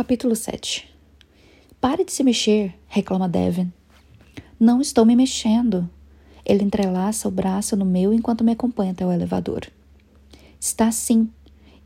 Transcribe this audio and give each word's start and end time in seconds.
Capítulo 0.00 0.34
7 0.34 0.90
Pare 1.78 2.06
de 2.06 2.10
se 2.10 2.24
mexer, 2.24 2.74
reclama 2.88 3.28
Devin. 3.28 3.70
Não 4.58 4.80
estou 4.80 5.04
me 5.04 5.14
mexendo. 5.14 5.86
Ele 6.42 6.64
entrelaça 6.64 7.28
o 7.28 7.30
braço 7.30 7.76
no 7.76 7.84
meu 7.84 8.10
enquanto 8.10 8.42
me 8.42 8.52
acompanha 8.52 8.92
até 8.92 9.04
o 9.04 9.12
elevador. 9.12 9.66
Está 10.58 10.90
sim. 10.90 11.28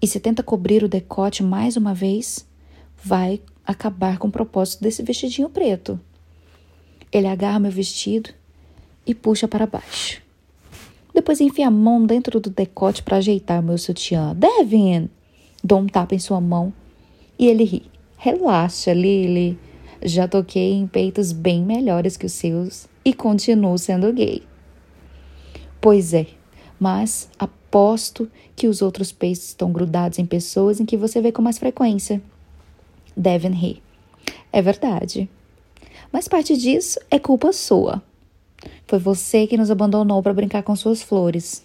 E 0.01 0.07
se 0.07 0.21
tenta 0.21 0.45
cobrir 0.45 0.85
o 0.85 0.89
decote 0.89 1.43
mais 1.43 1.77
uma 1.77 1.93
vez, 1.93 2.47
vai 3.03 3.43
acabar 3.67 4.17
com 4.19 4.29
o 4.29 4.31
propósito 4.31 4.85
desse 4.85 5.03
vestidinho 5.03 5.51
preto. 5.51 5.99
Ele 7.11 7.27
agarra 7.27 7.59
meu 7.59 7.73
vestido 7.73 8.31
e 9.05 9.13
puxa 9.13 9.49
para 9.49 9.67
baixo. 9.67 10.23
Depois 11.13 11.41
enfia 11.41 11.67
a 11.67 11.73
mão 11.73 12.07
dentro 12.07 12.39
do 12.39 12.49
decote 12.49 13.03
para 13.03 13.17
ajeitar 13.17 13.61
meu 13.61 13.77
sutiã. 13.77 14.37
Devin! 14.37 15.11
Dou 15.65 15.81
um 15.81 15.87
tapa 15.89 16.15
em 16.15 16.21
sua 16.21 16.41
mão 16.41 16.73
e 17.37 17.49
ele 17.49 17.65
ri. 17.65 17.94
Relaxa, 18.25 18.95
Lily. 18.95 19.59
Já 20.03 20.27
toquei 20.27 20.73
em 20.73 20.87
peitos 20.87 21.31
bem 21.31 21.63
melhores 21.63 22.17
que 22.17 22.25
os 22.25 22.33
seus 22.33 22.89
e 23.05 23.13
continuo 23.13 23.77
sendo 23.77 24.11
gay. 24.15 24.43
Pois 25.79 26.15
é, 26.15 26.29
mas 26.81 27.29
aposto 27.39 28.27
que 28.57 28.67
os 28.67 28.81
outros 28.81 29.13
peitos 29.13 29.49
estão 29.49 29.71
grudados 29.71 30.19
em 30.19 30.25
pessoas 30.25 30.81
em 30.81 30.87
que 30.87 30.97
você 30.97 31.21
vê 31.21 31.31
com 31.33 31.43
mais 31.43 31.59
frequência. 31.59 32.23
Devin 33.15 33.51
ri. 33.51 33.83
É 34.51 34.63
verdade. 34.63 35.29
Mas 36.11 36.27
parte 36.27 36.57
disso 36.57 36.99
é 37.11 37.19
culpa 37.19 37.53
sua. 37.53 38.03
Foi 38.87 38.99
você 38.99 39.47
que 39.47 39.59
nos 39.59 39.71
abandonou 39.71 40.23
para 40.23 40.33
brincar 40.33 40.63
com 40.63 40.75
suas 40.75 41.03
flores. 41.03 41.63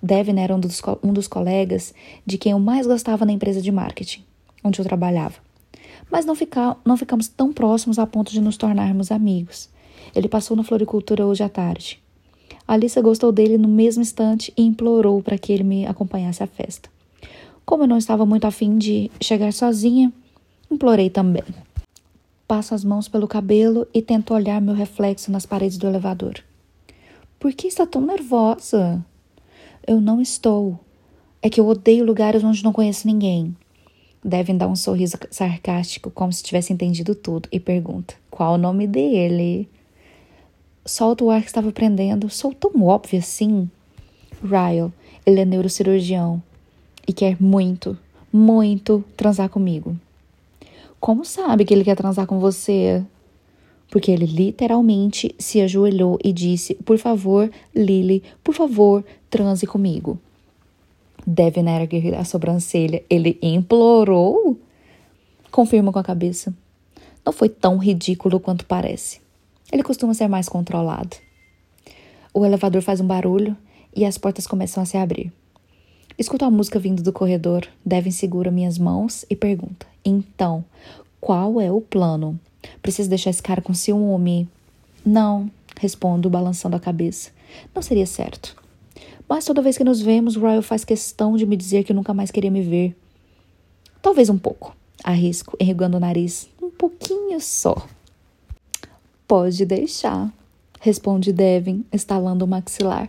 Devin 0.00 0.38
era 0.38 0.54
um 0.54 0.60
dos, 0.60 0.80
um 1.02 1.12
dos 1.12 1.26
colegas 1.26 1.92
de 2.24 2.38
quem 2.38 2.52
eu 2.52 2.60
mais 2.60 2.86
gostava 2.86 3.26
na 3.26 3.32
empresa 3.32 3.60
de 3.60 3.72
marketing, 3.72 4.22
onde 4.62 4.80
eu 4.80 4.84
trabalhava 4.84 5.49
mas 6.10 6.24
não, 6.24 6.34
fica, 6.34 6.76
não 6.84 6.96
ficamos 6.96 7.28
tão 7.28 7.52
próximos 7.52 7.98
a 7.98 8.06
ponto 8.06 8.32
de 8.32 8.40
nos 8.40 8.56
tornarmos 8.56 9.10
amigos. 9.12 9.68
Ele 10.14 10.28
passou 10.28 10.56
na 10.56 10.64
floricultura 10.64 11.26
hoje 11.26 11.42
à 11.42 11.48
tarde. 11.48 12.02
Alissa 12.66 13.00
gostou 13.00 13.32
dele 13.32 13.58
no 13.58 13.68
mesmo 13.68 14.02
instante 14.02 14.52
e 14.56 14.62
implorou 14.62 15.22
para 15.22 15.38
que 15.38 15.52
ele 15.52 15.64
me 15.64 15.86
acompanhasse 15.86 16.42
à 16.42 16.46
festa. 16.46 16.88
Como 17.64 17.84
eu 17.84 17.88
não 17.88 17.98
estava 17.98 18.26
muito 18.26 18.46
afim 18.46 18.78
de 18.78 19.10
chegar 19.20 19.52
sozinha, 19.52 20.12
implorei 20.70 21.10
também. 21.10 21.44
Passo 22.46 22.74
as 22.74 22.84
mãos 22.84 23.06
pelo 23.06 23.28
cabelo 23.28 23.86
e 23.94 24.02
tento 24.02 24.34
olhar 24.34 24.60
meu 24.60 24.74
reflexo 24.74 25.30
nas 25.30 25.46
paredes 25.46 25.78
do 25.78 25.86
elevador. 25.86 26.34
Por 27.38 27.52
que 27.52 27.68
está 27.68 27.86
tão 27.86 28.02
nervosa? 28.02 29.04
Eu 29.86 30.00
não 30.00 30.20
estou. 30.20 30.78
É 31.40 31.48
que 31.48 31.60
eu 31.60 31.66
odeio 31.68 32.04
lugares 32.04 32.44
onde 32.44 32.62
não 32.62 32.72
conheço 32.72 33.06
ninguém. 33.06 33.56
Devem 34.22 34.56
dar 34.56 34.68
um 34.68 34.76
sorriso 34.76 35.16
sarcástico, 35.30 36.10
como 36.10 36.32
se 36.32 36.42
tivesse 36.42 36.72
entendido 36.72 37.14
tudo, 37.14 37.48
e 37.50 37.58
pergunta: 37.58 38.14
Qual 38.30 38.54
o 38.54 38.58
nome 38.58 38.86
dele? 38.86 39.68
Solta 40.84 41.24
o 41.24 41.30
ar 41.30 41.40
que 41.40 41.48
estava 41.48 41.72
prendendo. 41.72 42.28
Sou 42.28 42.52
tão 42.52 42.82
óbvio 42.82 43.18
assim. 43.18 43.70
Ryle, 44.42 44.92
ele 45.24 45.40
é 45.40 45.44
neurocirurgião 45.44 46.42
e 47.06 47.12
quer 47.12 47.40
muito, 47.40 47.96
muito 48.32 49.04
transar 49.16 49.48
comigo. 49.48 49.96
Como 50.98 51.24
sabe 51.24 51.64
que 51.64 51.72
ele 51.72 51.84
quer 51.84 51.96
transar 51.96 52.26
com 52.26 52.38
você? 52.38 53.02
Porque 53.90 54.10
ele 54.10 54.26
literalmente 54.26 55.34
se 55.38 55.60
ajoelhou 55.60 56.18
e 56.22 56.32
disse: 56.32 56.74
Por 56.74 56.98
favor, 56.98 57.50
Lily, 57.74 58.22
por 58.44 58.54
favor, 58.54 59.04
transe 59.28 59.66
comigo. 59.66 60.18
Devin 61.30 61.68
ergue 61.68 62.12
a 62.16 62.24
sobrancelha. 62.24 63.04
Ele 63.08 63.38
implorou? 63.40 64.58
Confirma 65.52 65.92
com 65.92 65.98
a 66.00 66.02
cabeça. 66.02 66.52
Não 67.24 67.32
foi 67.32 67.48
tão 67.48 67.78
ridículo 67.78 68.40
quanto 68.40 68.66
parece. 68.66 69.20
Ele 69.70 69.84
costuma 69.84 70.12
ser 70.12 70.26
mais 70.26 70.48
controlado. 70.48 71.16
O 72.34 72.44
elevador 72.44 72.82
faz 72.82 73.00
um 73.00 73.06
barulho 73.06 73.56
e 73.94 74.04
as 74.04 74.18
portas 74.18 74.44
começam 74.44 74.82
a 74.82 74.86
se 74.86 74.96
abrir. 74.96 75.32
Escuto 76.18 76.44
a 76.44 76.50
música 76.50 76.80
vindo 76.80 77.00
do 77.00 77.12
corredor. 77.12 77.64
Devin 77.86 78.10
segura 78.10 78.50
minhas 78.50 78.76
mãos 78.76 79.24
e 79.30 79.36
pergunta: 79.36 79.86
Então, 80.04 80.64
qual 81.20 81.60
é 81.60 81.70
o 81.70 81.80
plano? 81.80 82.38
Preciso 82.82 83.08
deixar 83.08 83.30
esse 83.30 83.42
cara 83.42 83.62
com 83.62 83.72
ciúme? 83.72 84.48
Não, 85.06 85.48
respondo, 85.78 86.28
balançando 86.28 86.74
a 86.74 86.80
cabeça. 86.80 87.30
Não 87.72 87.82
seria 87.82 88.06
certo. 88.06 88.59
Mas 89.30 89.44
toda 89.44 89.62
vez 89.62 89.78
que 89.78 89.84
nos 89.84 90.00
vemos, 90.00 90.34
Ryle 90.34 90.60
faz 90.60 90.84
questão 90.84 91.36
de 91.36 91.46
me 91.46 91.56
dizer 91.56 91.84
que 91.84 91.94
nunca 91.94 92.12
mais 92.12 92.32
queria 92.32 92.50
me 92.50 92.62
ver. 92.62 92.96
Talvez 94.02 94.28
um 94.28 94.36
pouco, 94.36 94.76
arrisco, 95.04 95.56
enrugando 95.60 95.96
o 95.96 96.00
nariz. 96.00 96.50
Um 96.60 96.68
pouquinho 96.68 97.40
só. 97.40 97.86
Pode 99.28 99.64
deixar, 99.64 100.32
responde 100.80 101.32
Devin, 101.32 101.84
estalando 101.92 102.44
o 102.44 102.48
maxilar. 102.48 103.08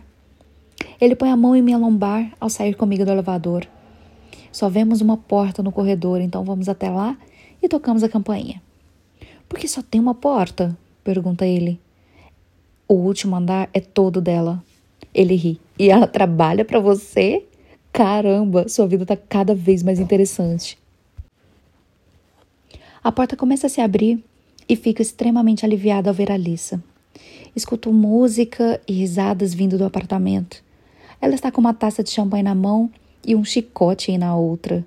Ele 1.00 1.16
põe 1.16 1.28
a 1.28 1.36
mão 1.36 1.56
em 1.56 1.62
minha 1.62 1.76
lombar 1.76 2.32
ao 2.38 2.48
sair 2.48 2.76
comigo 2.76 3.04
do 3.04 3.10
elevador. 3.10 3.66
Só 4.52 4.68
vemos 4.68 5.00
uma 5.00 5.16
porta 5.16 5.60
no 5.60 5.72
corredor, 5.72 6.20
então 6.20 6.44
vamos 6.44 6.68
até 6.68 6.88
lá 6.88 7.18
e 7.60 7.68
tocamos 7.68 8.04
a 8.04 8.08
campainha. 8.08 8.62
Por 9.48 9.58
que 9.58 9.66
só 9.66 9.82
tem 9.82 10.00
uma 10.00 10.14
porta? 10.14 10.78
pergunta 11.02 11.44
ele. 11.44 11.80
O 12.86 12.94
último 12.94 13.34
andar 13.34 13.68
é 13.74 13.80
todo 13.80 14.20
dela. 14.20 14.62
Ele 15.12 15.34
ri. 15.34 15.60
E 15.82 15.90
ela 15.90 16.06
trabalha 16.06 16.64
para 16.64 16.78
você? 16.78 17.44
Caramba, 17.92 18.68
sua 18.68 18.86
vida 18.86 19.04
tá 19.04 19.16
cada 19.16 19.52
vez 19.52 19.82
mais 19.82 19.98
interessante. 19.98 20.78
A 23.02 23.10
porta 23.10 23.36
começa 23.36 23.66
a 23.66 23.68
se 23.68 23.80
abrir 23.80 24.22
e 24.68 24.76
fico 24.76 25.02
extremamente 25.02 25.66
aliviada 25.66 26.08
ao 26.08 26.14
ver 26.14 26.30
a 26.30 26.34
Alissa. 26.34 26.80
Escuto 27.56 27.92
música 27.92 28.80
e 28.86 28.92
risadas 28.92 29.52
vindo 29.52 29.76
do 29.76 29.84
apartamento. 29.84 30.62
Ela 31.20 31.34
está 31.34 31.50
com 31.50 31.60
uma 31.60 31.74
taça 31.74 32.00
de 32.00 32.10
champanhe 32.10 32.44
na 32.44 32.54
mão 32.54 32.88
e 33.26 33.34
um 33.34 33.44
chicote 33.44 34.16
na 34.16 34.36
outra. 34.36 34.86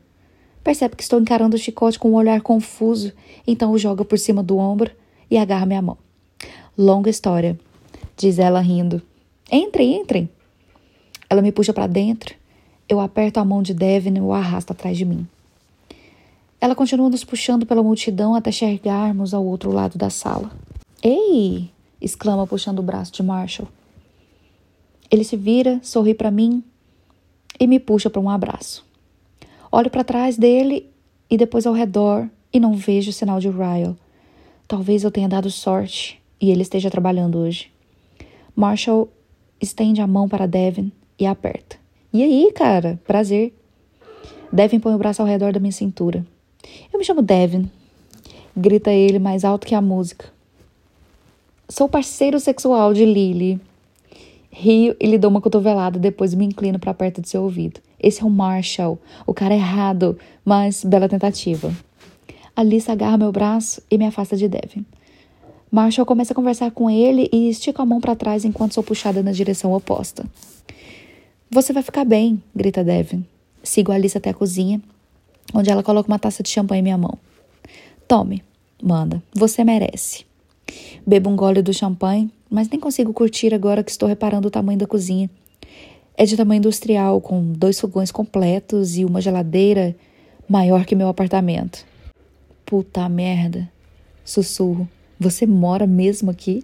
Percebe 0.64 0.96
que 0.96 1.04
estou 1.04 1.20
encarando 1.20 1.58
o 1.58 1.60
chicote 1.60 2.00
com 2.00 2.12
um 2.12 2.16
olhar 2.16 2.40
confuso, 2.40 3.12
então 3.46 3.74
o 3.74 3.78
joga 3.78 4.06
por 4.06 4.18
cima 4.18 4.42
do 4.42 4.58
ombro 4.58 4.92
e 5.30 5.38
agarra 5.38 5.66
minha 5.66 5.82
mão. 5.82 5.98
Longa 6.78 7.10
história, 7.10 7.60
diz 8.16 8.40
ela 8.40 8.62
rindo. 8.62 9.02
Entrem, 9.52 9.94
entrem. 9.98 10.30
Ela 11.36 11.42
me 11.42 11.52
puxa 11.52 11.74
para 11.74 11.86
dentro. 11.86 12.34
Eu 12.88 13.02
aperto 13.02 13.42
a 13.42 13.44
mão 13.44 13.62
de 13.62 13.74
Devin 13.74 14.16
e 14.16 14.22
o 14.22 14.32
arrasto 14.32 14.72
atrás 14.72 14.98
de 14.98 15.04
mim. 15.04 15.28
Ela 16.62 16.74
continua 16.74 17.10
nos 17.10 17.26
puxando 17.26 17.66
pela 17.66 17.84
multidão 17.84 18.34
até 18.34 18.54
chegarmos 18.54 19.34
ao 19.34 19.46
outro 19.46 19.70
lado 19.70 19.98
da 19.98 20.10
sala. 20.10 20.50
Ei! 21.04 21.70
exclama 22.00 22.48
puxando 22.48 22.80
o 22.80 22.82
braço 22.82 23.12
de 23.12 23.22
Marshall. 23.22 23.68
Ele 25.12 25.26
se 25.26 25.36
vira, 25.36 25.78
sorri 25.84 26.14
para 26.14 26.32
mim 26.32 26.64
e 27.60 27.68
me 27.68 27.82
puxa 27.82 28.10
para 28.10 28.22
um 28.22 28.30
abraço. 28.30 28.86
Olho 29.70 29.90
para 29.90 30.06
trás 30.06 30.38
dele 30.38 30.90
e 31.30 31.36
depois 31.36 31.68
ao 31.68 31.74
redor 31.74 32.30
e 32.54 32.62
não 32.62 32.76
vejo 32.76 33.12
sinal 33.12 33.42
de 33.42 33.50
Ryle. 33.50 33.98
Talvez 34.70 35.04
eu 35.04 35.12
tenha 35.12 35.28
dado 35.28 35.52
sorte 35.52 36.18
e 36.40 36.50
ele 36.50 36.62
esteja 36.62 36.90
trabalhando 36.90 37.40
hoje. 37.40 37.70
Marshall 38.56 39.10
estende 39.60 40.00
a 40.00 40.08
mão 40.08 40.30
para 40.30 40.48
Devin 40.48 40.94
e 41.20 41.26
aperta. 41.26 41.78
E 42.14 42.24
aí, 42.24 42.52
cara? 42.54 43.00
Prazer. 43.06 43.54
Devin 44.52 44.80
põe 44.80 44.94
o 44.94 44.98
braço 44.98 45.22
ao 45.22 45.28
redor 45.28 45.52
da 45.52 45.60
minha 45.60 45.72
cintura. 45.72 46.26
Eu 46.92 47.00
me 47.00 47.06
chamo 47.06 47.22
Devin. 47.22 47.70
Grita 48.56 48.92
ele 48.92 49.20
mais 49.20 49.44
alto 49.44 49.68
que 49.68 49.76
a 49.76 49.82
música. 49.82 50.34
Sou 51.68 51.90
parceiro 51.90 52.40
sexual 52.40 52.94
de 52.94 53.06
Lily. 53.06 53.60
Rio 54.50 54.96
e 55.00 55.06
lhe 55.06 55.18
dou 55.18 55.30
uma 55.30 55.42
cotovelada, 55.42 56.00
depois 56.00 56.34
me 56.34 56.46
inclino 56.46 56.80
para 56.80 56.94
perto 56.94 57.22
de 57.22 57.28
seu 57.28 57.44
ouvido. 57.44 57.82
Esse 58.00 58.22
é 58.22 58.26
o 58.26 58.30
Marshall, 58.30 58.98
o 59.26 59.34
cara 59.34 59.54
errado, 59.54 60.18
mas 60.46 60.86
bela 60.86 61.10
tentativa. 61.10 61.74
Alice 62.56 62.90
agarra 62.90 63.18
meu 63.18 63.34
braço 63.34 63.82
e 63.92 63.98
me 63.98 64.06
afasta 64.06 64.38
de 64.38 64.48
Devin. 64.48 64.86
Marshall 65.70 66.06
começa 66.06 66.32
a 66.32 66.36
conversar 66.36 66.72
com 66.72 66.90
ele 66.90 67.28
e 67.34 67.50
estica 67.50 67.82
a 67.82 67.86
mão 67.86 68.00
para 68.00 68.16
trás 68.16 68.46
enquanto 68.46 68.74
sou 68.74 68.84
puxada 68.84 69.22
na 69.22 69.34
direção 69.34 69.74
oposta. 69.74 70.26
Você 71.50 71.72
vai 71.72 71.84
ficar 71.84 72.04
bem, 72.04 72.42
grita 72.56 72.84
Devin. 72.84 73.24
Sigo 73.64 73.92
a 73.92 73.96
Alice 73.96 74.18
até 74.18 74.32
a 74.32 74.34
cozinha, 74.34 74.82
onde 75.54 75.70
ela 75.70 75.84
coloca 75.84 76.08
uma 76.08 76.20
taça 76.20 76.42
de 76.42 76.50
champanhe 76.50 76.80
em 76.80 76.84
minha 76.84 76.98
mão. 76.98 77.18
Tome, 78.08 78.44
manda, 78.82 79.22
você 79.34 79.64
merece. 79.64 80.26
Bebo 81.06 81.30
um 81.30 81.36
gole 81.36 81.62
do 81.62 81.74
champanhe, 81.74 82.32
mas 82.50 82.68
nem 82.68 82.80
consigo 82.80 83.14
curtir 83.14 83.54
agora 83.54 83.84
que 83.84 83.92
estou 83.92 84.10
reparando 84.10 84.48
o 84.48 84.52
tamanho 84.52 84.80
da 84.80 84.88
cozinha. 84.88 85.30
É 86.18 86.26
de 86.26 86.36
tamanho 86.36 86.58
industrial, 86.60 87.22
com 87.22 87.54
dois 87.54 87.80
fogões 87.80 88.12
completos 88.12 88.98
e 88.98 89.06
uma 89.06 89.22
geladeira 89.22 89.96
maior 90.50 90.84
que 90.84 90.96
meu 90.96 91.08
apartamento. 91.08 91.86
Puta 92.66 93.08
merda, 93.08 93.70
sussurro. 94.24 94.90
Você 95.20 95.46
mora 95.46 95.86
mesmo 95.86 96.32
aqui? 96.32 96.64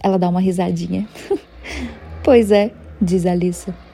Ela 0.00 0.18
dá 0.18 0.28
uma 0.28 0.40
risadinha. 0.40 1.08
pois 2.22 2.52
é, 2.52 2.72
diz 3.02 3.26
Alissa. 3.26 3.89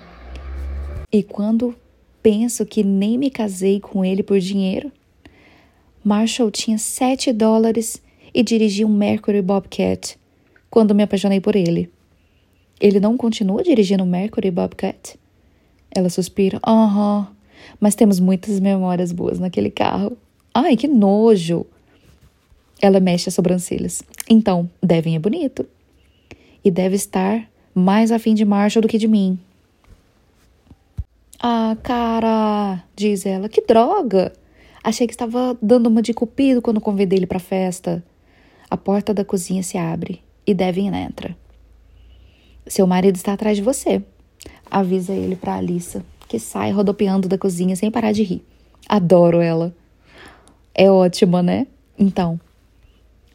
E 1.17 1.23
quando 1.23 1.75
penso 2.23 2.67
que 2.67 2.85
nem 2.85 3.17
me 3.17 3.31
casei 3.31 3.81
com 3.81 4.05
ele 4.05 4.23
por 4.23 4.39
dinheiro, 4.39 4.93
Marshall 6.05 6.51
tinha 6.51 6.77
sete 6.77 7.33
dólares 7.33 8.03
e 8.35 8.43
dirigia 8.43 8.87
um 8.87 8.95
Mercury 8.95 9.41
Bobcat 9.41 10.19
quando 10.69 10.95
me 10.95 11.03
apaixonei 11.03 11.41
por 11.41 11.57
ele. 11.57 11.91
Ele 12.79 13.01
não 13.01 13.17
continua 13.17 13.63
dirigindo 13.63 14.05
o 14.05 14.07
Mercury 14.07 14.51
Bobcat? 14.51 15.19
Ela 15.91 16.11
suspira. 16.11 16.61
Aham. 16.67 17.29
Mas 17.81 17.95
temos 17.95 18.21
muitas 18.21 18.61
memórias 18.61 19.11
boas 19.11 19.39
naquele 19.39 19.71
carro. 19.71 20.19
Ai, 20.53 20.77
que 20.77 20.87
nojo! 20.87 21.65
Ela 22.79 23.01
mexe 23.01 23.31
as 23.31 23.35
sobrancelhas. 23.35 24.03
Então, 24.29 24.69
Devin 24.83 25.17
é 25.17 25.19
bonito. 25.19 25.65
E 26.62 26.71
deve 26.71 26.95
estar 26.95 27.49
mais 27.75 28.12
afim 28.12 28.35
de 28.35 28.45
Marshall 28.45 28.83
do 28.83 28.89
que 28.89 28.99
de 28.99 29.09
mim. 29.09 29.39
Ah, 31.38 31.77
cara, 31.83 32.83
diz 32.94 33.27
ela, 33.27 33.49
que 33.49 33.61
droga! 33.61 34.33
Achei 34.83 35.06
que 35.06 35.12
estava 35.12 35.56
dando 35.61 35.88
uma 35.88 36.00
de 36.00 36.15
cupido 36.15 36.62
quando 36.62 36.81
convidei 36.81 37.19
ele 37.19 37.27
para 37.27 37.38
a 37.38 37.41
festa. 37.41 38.03
A 38.71 38.77
porta 38.77 39.12
da 39.12 39.25
cozinha 39.25 39.62
se 39.62 39.77
abre 39.77 40.23
e 40.47 40.55
Devin 40.55 40.94
entra. 40.94 41.37
Seu 42.67 42.87
marido 42.87 43.17
está 43.17 43.33
atrás 43.33 43.56
de 43.56 43.62
você, 43.62 44.03
avisa 44.71 45.12
ele 45.12 45.37
para 45.37 45.56
Alissa, 45.56 46.05
que 46.29 46.38
sai 46.38 46.71
rodopiando 46.71 47.29
da 47.29 47.37
cozinha 47.37 47.77
sem 47.77 47.91
parar 47.91 48.12
de 48.12 48.23
rir. 48.23 48.44
Adoro 48.88 49.41
ela. 49.41 49.75
É 50.75 50.91
ótima, 50.91 51.43
né? 51.43 51.67
Então, 51.99 52.41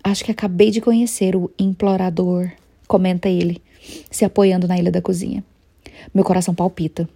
acho 0.04 0.24
que 0.24 0.32
acabei 0.32 0.72
de 0.72 0.82
conhecer 0.82 1.36
o 1.36 1.52
implorador, 1.58 2.52
comenta 2.88 3.30
ele, 3.30 3.62
se 4.10 4.26
apoiando 4.26 4.68
na 4.68 4.78
ilha 4.78 4.92
da 4.92 5.02
cozinha. 5.02 5.44
Meu 6.14 6.24
coração 6.24 6.54
palpita. 6.54 7.08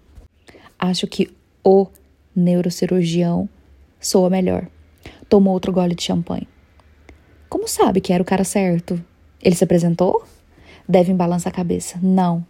Acho 0.80 1.07
que 1.07 1.30
o 1.63 1.88
neurocirurgião 2.36 3.50
soa 4.00 4.30
melhor. 4.30 4.68
Tomou 5.27 5.54
outro 5.54 5.72
gole 5.72 5.95
de 5.95 6.04
champanhe. 6.04 6.48
Como 7.50 7.68
sabe 7.68 8.01
que 8.01 8.12
era 8.12 8.22
o 8.22 8.25
cara 8.25 8.44
certo? 8.44 9.01
Ele 9.42 9.56
se 9.56 9.63
apresentou? 9.63 10.24
Devem 10.88 11.16
balançar 11.16 11.51
a 11.51 11.56
cabeça. 11.56 12.00
Não. 12.01 12.45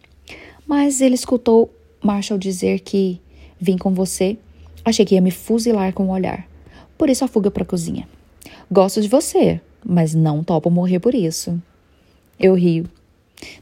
Mas 0.67 1.01
ele 1.01 1.15
escutou 1.15 1.73
Marshall 2.03 2.39
dizer 2.39 2.79
que 2.79 3.21
vim 3.59 3.77
com 3.77 3.93
você. 3.93 4.37
Achei 4.83 5.05
que 5.05 5.15
ia 5.15 5.21
me 5.21 5.31
fuzilar 5.31 5.93
com 5.93 6.07
o 6.07 6.11
olhar. 6.11 6.47
Por 6.97 7.09
isso 7.09 7.23
a 7.23 7.27
fuga 7.27 7.51
para 7.51 7.63
a 7.63 7.65
cozinha. 7.65 8.07
Gosto 8.71 9.01
de 9.01 9.07
você, 9.07 9.61
mas 9.85 10.13
não 10.13 10.43
topo 10.43 10.69
morrer 10.69 10.99
por 10.99 11.13
isso. 11.13 11.61
Eu 12.39 12.53
rio. 12.53 12.85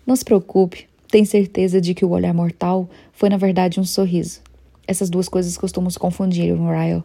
Não 0.05 0.15
se 0.15 0.23
preocupe, 0.23 0.87
tem 1.09 1.25
certeza 1.25 1.79
de 1.79 1.93
que 1.93 2.05
o 2.05 2.09
olhar 2.09 2.33
mortal 2.33 2.89
foi 3.11 3.29
na 3.29 3.37
verdade 3.37 3.79
um 3.79 3.83
sorriso. 3.83 4.41
Essas 4.87 5.09
duas 5.09 5.29
coisas 5.29 5.57
costumam 5.57 5.89
se 5.89 5.99
confundir, 5.99 6.53
Ryle. 6.53 7.03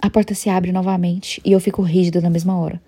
A 0.00 0.10
porta 0.10 0.34
se 0.34 0.50
abre 0.50 0.72
novamente 0.72 1.40
e 1.44 1.52
eu 1.52 1.60
fico 1.60 1.82
rígida 1.82 2.20
na 2.20 2.28
mesma 2.28 2.58
hora. 2.58 2.82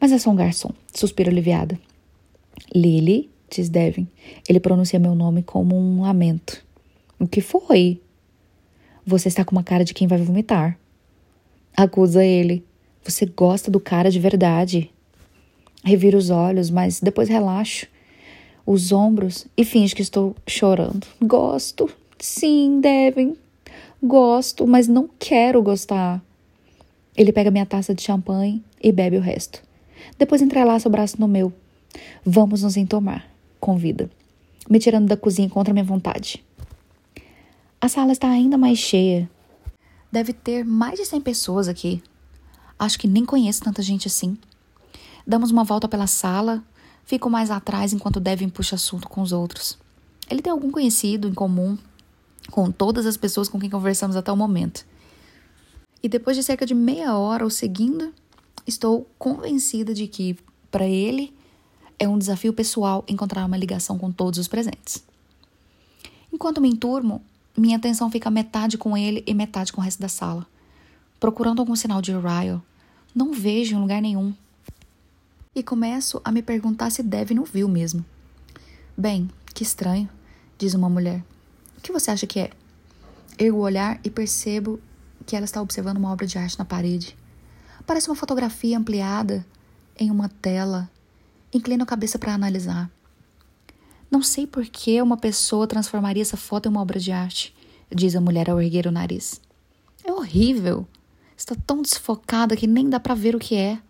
Mas 0.00 0.12
é 0.12 0.18
só 0.18 0.30
um 0.30 0.36
garçom, 0.36 0.70
suspiro 0.92 1.30
aliviada. 1.30 1.78
Lily, 2.74 3.30
diz 3.50 3.68
Devin. 3.68 4.08
Ele 4.48 4.58
pronuncia 4.58 4.98
meu 4.98 5.14
nome 5.14 5.42
como 5.42 5.76
um 5.76 6.02
lamento. 6.02 6.64
O 7.18 7.26
que 7.26 7.40
foi? 7.40 8.00
Você 9.06 9.28
está 9.28 9.44
com 9.44 9.52
uma 9.52 9.62
cara 9.62 9.84
de 9.84 9.92
quem 9.92 10.08
vai 10.08 10.18
vomitar. 10.18 10.78
Acusa 11.76 12.24
ele. 12.24 12.64
Você 13.04 13.26
gosta 13.26 13.70
do 13.70 13.78
cara 13.78 14.10
de 14.10 14.18
verdade. 14.18 14.90
Reviro 15.84 16.16
os 16.16 16.30
olhos, 16.30 16.70
mas 16.70 17.00
depois 17.00 17.28
relaxo 17.28 17.86
os 18.64 18.92
ombros 18.92 19.46
e 19.56 19.64
finge 19.64 19.94
que 19.94 20.02
estou 20.02 20.34
chorando. 20.46 21.06
Gosto. 21.20 21.90
Sim, 22.22 22.80
Devin. 22.80 23.36
Gosto, 24.00 24.64
mas 24.64 24.86
não 24.86 25.10
quero 25.18 25.60
gostar. 25.60 26.22
Ele 27.16 27.32
pega 27.32 27.50
minha 27.50 27.66
taça 27.66 27.92
de 27.92 28.00
champanhe 28.00 28.62
e 28.80 28.92
bebe 28.92 29.16
o 29.16 29.20
resto. 29.20 29.60
Depois 30.16 30.40
entrelaça 30.40 30.88
o 30.88 30.92
braço 30.92 31.20
no 31.20 31.26
meu. 31.26 31.52
Vamos 32.24 32.62
nos 32.62 32.76
entomar, 32.76 33.28
convida, 33.58 34.08
me 34.70 34.78
tirando 34.78 35.08
da 35.08 35.16
cozinha 35.16 35.50
contra 35.50 35.72
minha 35.74 35.84
vontade. 35.84 36.44
A 37.80 37.88
sala 37.88 38.12
está 38.12 38.28
ainda 38.30 38.56
mais 38.56 38.78
cheia. 38.78 39.28
Deve 40.12 40.32
ter 40.32 40.64
mais 40.64 41.00
de 41.00 41.04
cem 41.04 41.20
pessoas 41.20 41.66
aqui. 41.66 42.00
Acho 42.78 43.00
que 43.00 43.08
nem 43.08 43.24
conheço 43.24 43.64
tanta 43.64 43.82
gente 43.82 44.06
assim. 44.06 44.38
Damos 45.26 45.50
uma 45.50 45.64
volta 45.64 45.88
pela 45.88 46.06
sala, 46.06 46.62
fico 47.04 47.28
mais 47.28 47.50
atrás 47.50 47.92
enquanto 47.92 48.20
Devin 48.20 48.48
puxa 48.48 48.76
assunto 48.76 49.08
com 49.08 49.22
os 49.22 49.32
outros. 49.32 49.76
Ele 50.30 50.40
tem 50.40 50.52
algum 50.52 50.70
conhecido 50.70 51.26
em 51.26 51.34
comum 51.34 51.76
com 52.52 52.70
todas 52.70 53.06
as 53.06 53.16
pessoas 53.16 53.48
com 53.48 53.58
quem 53.58 53.70
conversamos 53.70 54.14
até 54.14 54.30
o 54.30 54.36
momento. 54.36 54.84
E 56.02 56.08
depois 56.08 56.36
de 56.36 56.42
cerca 56.42 56.66
de 56.66 56.74
meia 56.74 57.16
hora 57.16 57.46
o 57.46 57.50
seguindo, 57.50 58.12
estou 58.66 59.08
convencida 59.18 59.94
de 59.94 60.06
que, 60.06 60.36
para 60.70 60.86
ele, 60.86 61.34
é 61.98 62.06
um 62.06 62.18
desafio 62.18 62.52
pessoal 62.52 63.04
encontrar 63.08 63.46
uma 63.46 63.56
ligação 63.56 63.98
com 63.98 64.12
todos 64.12 64.38
os 64.38 64.48
presentes. 64.48 65.02
Enquanto 66.30 66.60
me 66.60 66.68
enturmo, 66.68 67.22
minha 67.56 67.78
atenção 67.78 68.10
fica 68.10 68.30
metade 68.30 68.76
com 68.76 68.96
ele 68.96 69.24
e 69.26 69.32
metade 69.32 69.72
com 69.72 69.80
o 69.80 69.84
resto 69.84 70.02
da 70.02 70.08
sala. 70.08 70.46
Procurando 71.18 71.60
algum 71.60 71.74
sinal 71.74 72.02
de 72.02 72.12
Ryle, 72.12 72.60
não 73.14 73.32
vejo 73.32 73.74
em 73.74 73.80
lugar 73.80 74.02
nenhum. 74.02 74.34
E 75.54 75.62
começo 75.62 76.20
a 76.22 76.30
me 76.30 76.42
perguntar 76.42 76.90
se 76.90 77.02
Dev 77.02 77.30
não 77.30 77.44
viu 77.44 77.66
mesmo. 77.66 78.04
Bem, 78.96 79.30
que 79.54 79.62
estranho, 79.62 80.08
diz 80.58 80.74
uma 80.74 80.90
mulher. 80.90 81.24
O 81.82 81.84
que 81.84 81.90
você 81.90 82.12
acha 82.12 82.28
que 82.28 82.38
é? 82.38 82.50
Ergo 83.36 83.58
o 83.58 83.62
olhar 83.62 83.98
e 84.04 84.08
percebo 84.08 84.78
que 85.26 85.34
ela 85.34 85.44
está 85.44 85.60
observando 85.60 85.96
uma 85.96 86.12
obra 86.12 86.24
de 86.24 86.38
arte 86.38 86.56
na 86.56 86.64
parede. 86.64 87.16
Parece 87.84 88.08
uma 88.08 88.14
fotografia 88.14 88.78
ampliada 88.78 89.44
em 89.98 90.08
uma 90.08 90.28
tela. 90.28 90.88
Inclino 91.52 91.82
a 91.82 91.86
cabeça 91.86 92.20
para 92.20 92.34
analisar. 92.34 92.88
Não 94.08 94.22
sei 94.22 94.46
por 94.46 94.64
que 94.64 95.02
uma 95.02 95.16
pessoa 95.16 95.66
transformaria 95.66 96.22
essa 96.22 96.36
foto 96.36 96.66
em 96.66 96.68
uma 96.68 96.80
obra 96.80 97.00
de 97.00 97.10
arte, 97.10 97.52
diz 97.92 98.14
a 98.14 98.20
mulher 98.20 98.48
ao 98.48 98.62
erguer 98.62 98.86
o 98.86 98.92
nariz. 98.92 99.40
É 100.04 100.12
horrível. 100.12 100.86
Está 101.36 101.56
tão 101.66 101.82
desfocada 101.82 102.56
que 102.56 102.68
nem 102.68 102.88
dá 102.88 103.00
para 103.00 103.16
ver 103.16 103.34
o 103.34 103.40
que 103.40 103.56
é. 103.56 103.80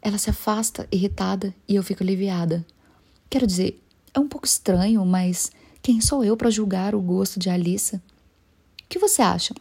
Ela 0.00 0.16
se 0.16 0.30
afasta, 0.30 0.88
irritada, 0.90 1.54
e 1.68 1.74
eu 1.74 1.82
fico 1.82 2.02
aliviada. 2.02 2.64
Quero 3.28 3.46
dizer, 3.46 3.78
é 4.14 4.18
um 4.18 4.28
pouco 4.28 4.46
estranho, 4.46 5.04
mas 5.04 5.52
quem 5.84 6.00
sou 6.00 6.24
eu 6.24 6.34
para 6.34 6.48
julgar 6.48 6.94
o 6.94 7.00
gosto 7.02 7.38
de 7.38 7.50
Alissa? 7.50 7.98
O 8.82 8.88
que 8.88 8.98
você 8.98 9.20
acha? 9.20 9.52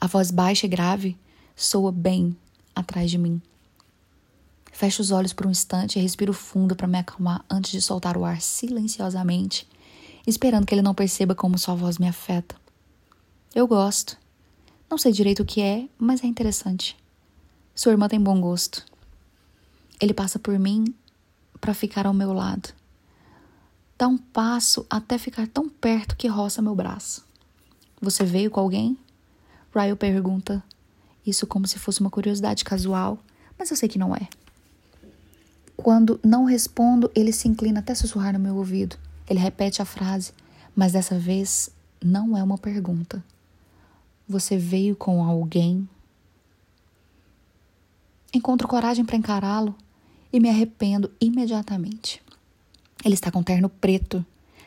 A 0.00 0.08
voz 0.08 0.32
baixa 0.32 0.66
e 0.66 0.68
grave 0.68 1.16
soa 1.54 1.92
bem 1.92 2.36
atrás 2.74 3.08
de 3.08 3.16
mim. 3.16 3.40
Fecho 4.72 5.00
os 5.00 5.12
olhos 5.12 5.32
por 5.32 5.46
um 5.46 5.50
instante 5.52 5.96
e 5.96 6.02
respiro 6.02 6.32
fundo 6.32 6.74
para 6.74 6.88
me 6.88 6.98
acalmar 6.98 7.44
antes 7.48 7.70
de 7.70 7.80
soltar 7.80 8.16
o 8.16 8.24
ar 8.24 8.40
silenciosamente, 8.40 9.68
esperando 10.26 10.66
que 10.66 10.74
ele 10.74 10.82
não 10.82 10.92
perceba 10.92 11.36
como 11.36 11.56
sua 11.56 11.76
voz 11.76 11.98
me 11.98 12.08
afeta. 12.08 12.56
Eu 13.54 13.68
gosto. 13.68 14.18
Não 14.90 14.98
sei 14.98 15.12
direito 15.12 15.44
o 15.44 15.46
que 15.46 15.62
é, 15.62 15.88
mas 15.96 16.24
é 16.24 16.26
interessante. 16.26 16.96
Sua 17.76 17.92
irmã 17.92 18.08
tem 18.08 18.20
bom 18.20 18.40
gosto. 18.40 18.84
Ele 20.00 20.12
passa 20.12 20.36
por 20.36 20.58
mim 20.58 20.92
para 21.60 21.72
ficar 21.72 22.08
ao 22.08 22.12
meu 22.12 22.32
lado 22.32 22.74
dá 23.98 24.06
um 24.06 24.18
passo 24.18 24.86
até 24.90 25.18
ficar 25.18 25.46
tão 25.46 25.68
perto 25.68 26.16
que 26.16 26.28
roça 26.28 26.62
meu 26.62 26.74
braço. 26.74 27.24
Você 28.00 28.24
veio 28.24 28.50
com 28.50 28.60
alguém? 28.60 28.98
Ryle 29.74 29.96
pergunta, 29.96 30.62
isso 31.26 31.46
como 31.46 31.66
se 31.66 31.78
fosse 31.78 32.00
uma 32.00 32.10
curiosidade 32.10 32.64
casual, 32.64 33.18
mas 33.58 33.70
eu 33.70 33.76
sei 33.76 33.88
que 33.88 33.98
não 33.98 34.14
é. 34.14 34.28
Quando 35.76 36.18
não 36.24 36.44
respondo, 36.44 37.10
ele 37.14 37.32
se 37.32 37.48
inclina 37.48 37.80
até 37.80 37.94
sussurrar 37.94 38.32
no 38.32 38.38
meu 38.38 38.56
ouvido. 38.56 38.96
Ele 39.28 39.38
repete 39.38 39.82
a 39.82 39.84
frase, 39.84 40.32
mas 40.74 40.92
dessa 40.92 41.18
vez 41.18 41.70
não 42.02 42.36
é 42.36 42.42
uma 42.42 42.56
pergunta. 42.56 43.22
Você 44.28 44.56
veio 44.56 44.96
com 44.96 45.22
alguém? 45.22 45.88
Encontro 48.32 48.66
coragem 48.66 49.04
para 49.04 49.16
encará-lo 49.16 49.74
e 50.32 50.40
me 50.40 50.48
arrependo 50.48 51.10
imediatamente. 51.20 52.22
Ele 53.04 53.14
está 53.14 53.30
com 53.30 53.42
terno 53.42 53.68
preto, 53.68 54.24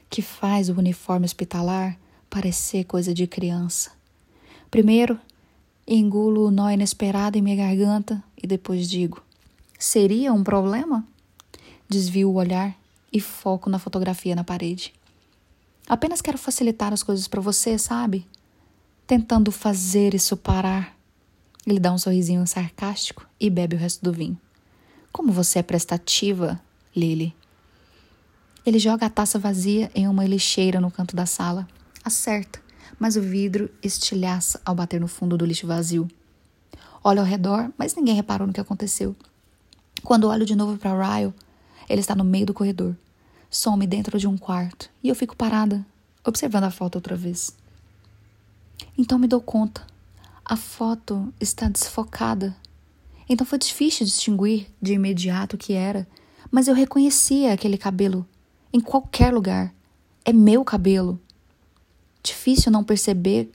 que 0.09 0.21
faz 0.21 0.69
o 0.69 0.73
uniforme 0.73 1.25
hospitalar 1.25 1.97
parecer 2.29 2.83
coisa 2.85 3.13
de 3.13 3.27
criança. 3.27 3.91
Primeiro, 4.69 5.19
engulo 5.87 6.47
o 6.47 6.51
nó 6.51 6.69
inesperado 6.69 7.37
em 7.37 7.41
minha 7.41 7.55
garganta 7.55 8.23
e 8.41 8.45
depois 8.45 8.89
digo: 8.89 9.21
Seria 9.77 10.31
um 10.33 10.43
problema? 10.43 11.05
Desvio 11.87 12.29
o 12.29 12.35
olhar 12.35 12.75
e 13.11 13.19
foco 13.19 13.69
na 13.69 13.79
fotografia 13.79 14.35
na 14.35 14.43
parede. 14.43 14.93
Apenas 15.87 16.21
quero 16.21 16.37
facilitar 16.37 16.93
as 16.93 17.01
coisas 17.01 17.27
para 17.27 17.41
você, 17.41 17.77
sabe? 17.79 18.27
Tentando 19.07 19.51
fazer 19.51 20.13
isso 20.13 20.37
parar. 20.37 20.95
Ele 21.65 21.79
dá 21.79 21.91
um 21.91 21.97
sorrisinho 21.97 22.45
sarcástico 22.45 23.27
e 23.39 23.49
bebe 23.49 23.75
o 23.75 23.79
resto 23.79 24.03
do 24.03 24.13
vinho. 24.13 24.39
Como 25.11 25.31
você 25.31 25.59
é 25.59 25.63
prestativa, 25.63 26.61
Lily. 26.95 27.35
Ele 28.65 28.77
joga 28.77 29.05
a 29.05 29.09
taça 29.09 29.39
vazia 29.39 29.89
em 29.95 30.07
uma 30.07 30.25
lixeira 30.25 30.81
no 30.81 30.91
canto 30.91 31.15
da 31.15 31.25
sala. 31.25 31.67
Acerta, 32.03 32.61
mas 32.99 33.15
o 33.15 33.21
vidro 33.21 33.69
estilhaça 33.81 34.61
ao 34.65 34.75
bater 34.75 34.99
no 34.99 35.07
fundo 35.07 35.37
do 35.37 35.45
lixo 35.45 35.65
vazio. 35.65 36.07
Olho 37.03 37.19
ao 37.19 37.25
redor, 37.25 37.71
mas 37.77 37.95
ninguém 37.95 38.15
reparou 38.15 38.45
no 38.45 38.53
que 38.53 38.59
aconteceu. 38.59 39.15
Quando 40.03 40.27
olho 40.27 40.45
de 40.45 40.55
novo 40.55 40.77
para 40.77 41.17
Ryle, 41.17 41.33
ele 41.87 42.01
está 42.01 42.13
no 42.13 42.23
meio 42.23 42.45
do 42.45 42.53
corredor. 42.53 42.95
Some 43.49 43.87
dentro 43.87 44.19
de 44.19 44.27
um 44.27 44.37
quarto 44.37 44.89
e 45.03 45.09
eu 45.09 45.15
fico 45.15 45.35
parada, 45.35 45.85
observando 46.25 46.65
a 46.65 46.71
foto 46.71 46.95
outra 46.95 47.15
vez. 47.15 47.55
Então 48.97 49.17
me 49.17 49.27
dou 49.27 49.41
conta. 49.41 49.85
A 50.43 50.55
foto 50.55 51.33
está 51.39 51.67
desfocada. 51.67 52.55
Então 53.27 53.45
foi 53.45 53.57
difícil 53.57 54.05
distinguir 54.05 54.67
de 54.81 54.93
imediato 54.93 55.55
o 55.55 55.59
que 55.59 55.73
era, 55.73 56.07
mas 56.51 56.67
eu 56.67 56.75
reconhecia 56.75 57.53
aquele 57.53 57.77
cabelo 57.77 58.25
em 58.71 58.79
qualquer 58.79 59.33
lugar. 59.33 59.73
É 60.23 60.33
meu 60.33 60.63
cabelo. 60.63 61.19
Difícil 62.21 62.71
não 62.71 62.83
perceber, 62.83 63.51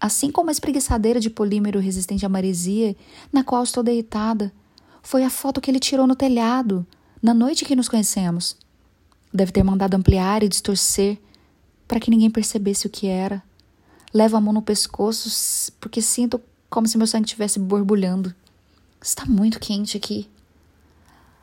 assim 0.00 0.30
como 0.30 0.50
a 0.50 0.52
espreguiçadeira 0.52 1.20
de 1.20 1.30
polímero 1.30 1.80
resistente 1.80 2.26
à 2.26 2.28
maresia, 2.28 2.96
na 3.32 3.44
qual 3.44 3.62
estou 3.62 3.82
deitada, 3.82 4.52
foi 5.02 5.24
a 5.24 5.30
foto 5.30 5.60
que 5.60 5.70
ele 5.70 5.80
tirou 5.80 6.06
no 6.06 6.16
telhado, 6.16 6.86
na 7.22 7.32
noite 7.32 7.64
que 7.64 7.76
nos 7.76 7.88
conhecemos. 7.88 8.56
Deve 9.32 9.52
ter 9.52 9.62
mandado 9.62 9.94
ampliar 9.94 10.42
e 10.42 10.48
distorcer 10.48 11.18
para 11.88 11.98
que 11.98 12.10
ninguém 12.10 12.30
percebesse 12.30 12.86
o 12.86 12.90
que 12.90 13.06
era. 13.06 13.42
Levo 14.12 14.36
a 14.36 14.40
mão 14.40 14.52
no 14.52 14.62
pescoço 14.62 15.72
porque 15.80 16.02
sinto 16.02 16.40
como 16.68 16.86
se 16.86 16.98
meu 16.98 17.06
sangue 17.06 17.26
estivesse 17.26 17.58
borbulhando. 17.58 18.34
Está 19.00 19.24
muito 19.24 19.58
quente 19.58 19.96
aqui. 19.96 20.28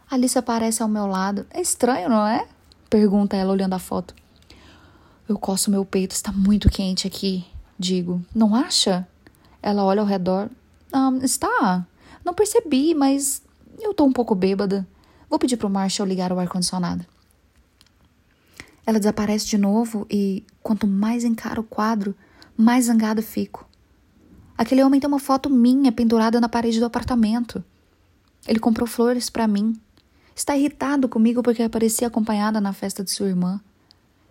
Alice 0.09 0.37
aparece 0.37 0.81
ao 0.81 0.89
meu 0.89 1.05
lado. 1.05 1.45
É 1.51 1.61
estranho, 1.61 2.09
não 2.09 2.25
é? 2.25 2.47
Pergunta 2.89 3.35
ela 3.35 3.53
olhando 3.53 3.73
a 3.73 3.79
foto. 3.79 4.15
Eu 5.27 5.37
coço 5.37 5.69
meu 5.69 5.85
peito, 5.85 6.11
está 6.11 6.31
muito 6.31 6.69
quente 6.69 7.05
aqui. 7.05 7.45
Digo, 7.77 8.21
não 8.33 8.55
acha? 8.55 9.07
Ela 9.61 9.83
olha 9.83 10.01
ao 10.01 10.07
redor. 10.07 10.49
Ah, 10.91 11.11
está. 11.21 11.85
Não 12.25 12.33
percebi, 12.33 12.95
mas 12.95 13.43
eu 13.79 13.93
tô 13.93 14.05
um 14.05 14.11
pouco 14.11 14.33
bêbada. 14.33 14.87
Vou 15.29 15.37
pedir 15.37 15.57
pro 15.57 15.69
Marshall 15.69 16.07
ligar 16.07 16.33
o 16.33 16.39
ar-condicionado. 16.39 17.05
Ela 18.85 18.97
desaparece 18.97 19.45
de 19.45 19.57
novo 19.57 20.07
e, 20.09 20.43
quanto 20.63 20.87
mais 20.87 21.23
encaro 21.23 21.61
o 21.61 21.65
quadro, 21.65 22.15
mais 22.57 22.85
zangada 22.85 23.21
fico. 23.21 23.69
Aquele 24.57 24.83
homem 24.83 24.99
tem 24.99 25.07
uma 25.07 25.19
foto 25.19 25.49
minha 25.49 25.91
pendurada 25.91 26.41
na 26.41 26.49
parede 26.49 26.79
do 26.79 26.85
apartamento. 26.85 27.63
Ele 28.47 28.59
comprou 28.59 28.87
flores 28.87 29.29
para 29.29 29.47
mim. 29.47 29.79
Está 30.39 30.55
irritado 30.55 31.09
comigo 31.09 31.43
porque 31.43 31.61
apareci 31.61 32.05
acompanhada 32.05 32.61
na 32.61 32.71
festa 32.71 33.03
de 33.03 33.11
sua 33.11 33.27
irmã. 33.27 33.59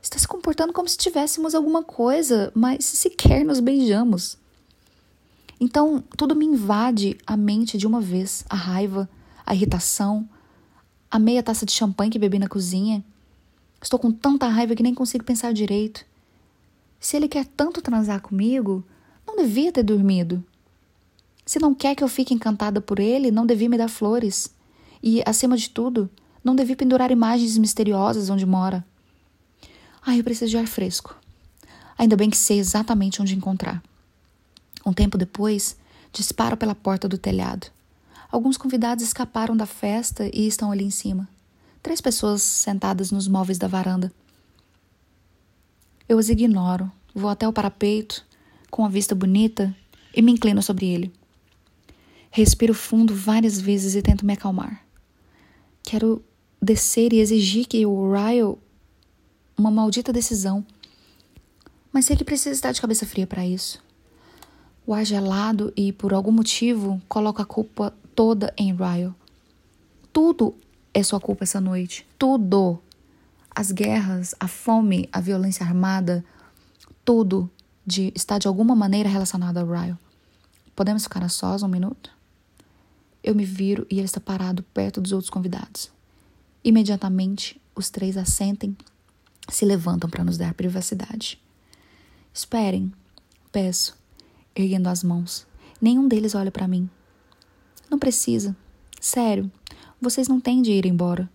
Está 0.01 0.19
se 0.19 0.27
comportando 0.27 0.73
como 0.73 0.89
se 0.89 0.97
tivéssemos 0.97 1.55
alguma 1.55 1.83
coisa, 1.83 2.51
mas 2.55 2.83
sequer 2.83 3.45
nos 3.45 3.61
beijamos. 3.61 4.39
Então, 5.61 6.03
tudo 6.17 6.35
me 6.35 6.47
invade 6.47 7.19
a 7.27 7.37
mente 7.37 7.77
de 7.77 7.87
uma 7.87 8.01
vez: 8.01 8.43
a 8.49 8.57
raiva, 8.57 9.07
a 9.45 9.55
irritação, 9.55 10.27
a 11.11 11.19
meia 11.19 11.43
taça 11.43 11.67
de 11.67 11.73
champanhe 11.73 12.11
que 12.11 12.19
bebi 12.19 12.39
na 12.39 12.49
cozinha. 12.49 13.05
Estou 13.83 13.99
com 13.99 14.11
tanta 14.11 14.49
raiva 14.49 14.75
que 14.75 14.83
nem 14.83 14.95
consigo 14.95 15.25
pensar 15.25 15.53
direito. 15.53 16.07
Se 16.99 17.19
ele 17.19 17.29
quer 17.29 17.45
tanto 17.45 17.83
transar 17.83 18.23
comigo, 18.23 18.83
não 19.27 19.37
devia 19.37 19.71
ter 19.71 19.83
dormido. 19.83 20.43
Se 21.45 21.59
não 21.59 21.75
quer 21.75 21.95
que 21.95 22.03
eu 22.03 22.09
fique 22.09 22.33
encantada 22.33 22.81
por 22.81 22.99
ele, 22.99 23.31
não 23.31 23.45
devia 23.45 23.69
me 23.69 23.77
dar 23.77 23.89
flores. 23.89 24.57
E, 25.03 25.23
acima 25.27 25.57
de 25.57 25.71
tudo, 25.71 26.11
não 26.43 26.57
devia 26.57 26.77
pendurar 26.77 27.11
imagens 27.11 27.57
misteriosas 27.59 28.31
onde 28.31 28.47
mora. 28.47 28.85
Ai, 30.05 30.21
eu 30.21 30.25
preciso 30.25 30.51
de 30.51 30.57
ar 30.57 30.67
fresco. 30.67 31.17
Ainda 31.97 32.17
bem 32.17 32.31
que 32.31 32.37
sei 32.37 32.59
exatamente 32.59 33.21
onde 33.21 33.35
encontrar. 33.35 33.83
Um 34.87 34.93
tempo 34.93 35.19
depois, 35.19 35.77
disparo 36.13 36.57
pela 36.57 36.75
porta 36.75 37.09
do 37.09 37.19
telhado. 37.19 37.67
Alguns 38.31 38.57
convidados 38.57 39.05
escaparam 39.05 39.57
da 39.57 39.67
festa 39.67 40.31
e 40.33 40.47
estão 40.47 40.71
ali 40.71 40.85
em 40.85 40.91
cima. 40.91 41.29
Três 41.83 42.01
pessoas 42.01 42.43
sentadas 42.43 43.11
nos 43.11 43.27
móveis 43.27 43.59
da 43.59 43.67
varanda. 43.67 44.13
Eu 46.09 46.19
os 46.19 46.29
ignoro, 46.29 46.91
vou 47.15 47.31
até 47.31 47.47
o 47.47 47.53
parapeito, 47.53 48.25
com 48.71 48.85
a 48.85 48.89
vista 48.89 49.15
bonita, 49.15 49.75
e 50.15 50.23
me 50.23 50.33
inclino 50.33 50.63
sobre 50.63 50.87
ele. 50.87 51.13
Respiro 52.31 52.75
fundo 52.75 53.15
várias 53.15 53.61
vezes 53.61 53.95
e 53.95 54.03
tento 54.03 54.25
me 54.25 54.33
acalmar. 54.33 54.88
Quero 55.89 56.23
descer 56.61 57.15
e 57.15 57.19
exigir 57.19 57.67
que 57.67 57.87
o 57.87 58.13
Ryle 58.13 58.59
uma 59.57 59.71
maldita 59.71 60.13
decisão. 60.13 60.63
Mas 61.91 62.07
que 62.09 62.23
precisa 62.23 62.55
estar 62.55 62.73
de 62.73 62.81
cabeça 62.83 63.07
fria 63.07 63.27
para 63.27 63.47
isso. 63.47 63.83
O 64.87 64.93
ar 64.93 65.03
gelado 65.07 65.73
e, 65.75 65.91
por 65.91 66.13
algum 66.13 66.31
motivo, 66.31 67.01
coloca 67.09 67.43
a 67.43 67.47
culpa 67.47 67.95
toda 68.15 68.53
em 68.59 68.77
Ryle. 68.77 69.15
Tudo 70.13 70.55
é 70.93 71.03
sua 71.03 71.19
culpa 71.19 71.45
essa 71.45 71.59
noite. 71.59 72.07
Tudo. 72.19 72.79
As 73.57 73.73
guerras, 73.73 74.35
a 74.39 74.47
fome, 74.47 75.09
a 75.11 75.23
violência 75.23 75.65
armada, 75.65 76.23
tudo 77.03 77.51
de, 77.87 78.13
está 78.15 78.37
de 78.37 78.47
alguma 78.47 78.77
maneira 78.77 79.09
relacionado 79.09 79.57
a 79.57 79.63
Ryle. 79.65 79.97
Podemos 80.77 81.05
ficar 81.05 81.25
a 81.25 81.31
sós 81.31 81.63
um 81.63 81.69
minuto? 81.69 82.18
Eu 83.23 83.35
me 83.35 83.45
viro 83.45 83.87
e 83.91 83.97
ele 83.97 84.05
está 84.05 84.21
parado 84.21 84.63
perto 84.63 85.01
dos 85.01 85.13
outros 85.13 85.31
convidados. 85.31 85.91
Imediatamente, 86.63 87.61
os 87.75 87.91
três 87.91 88.17
assentem 88.17 88.77
se 89.49 89.65
levantam 89.65 90.09
para 90.09 90.25
nos 90.25 90.37
dar 90.37 90.55
privacidade. 90.55 91.41
Esperem, 92.33 92.93
peço, 93.51 93.97
erguendo 94.55 94.89
as 94.89 95.03
mãos. 95.03 95.47
Nenhum 95.81 96.07
deles 96.07 96.35
olha 96.35 96.51
para 96.51 96.69
mim. 96.69 96.89
Não 97.91 97.99
precisa. 97.99 98.57
Sério, 99.01 99.51
vocês 100.01 100.29
não 100.29 100.41
têm 100.41 100.61
de 100.61 100.73
ir 100.73 100.87
embora. 100.87 101.31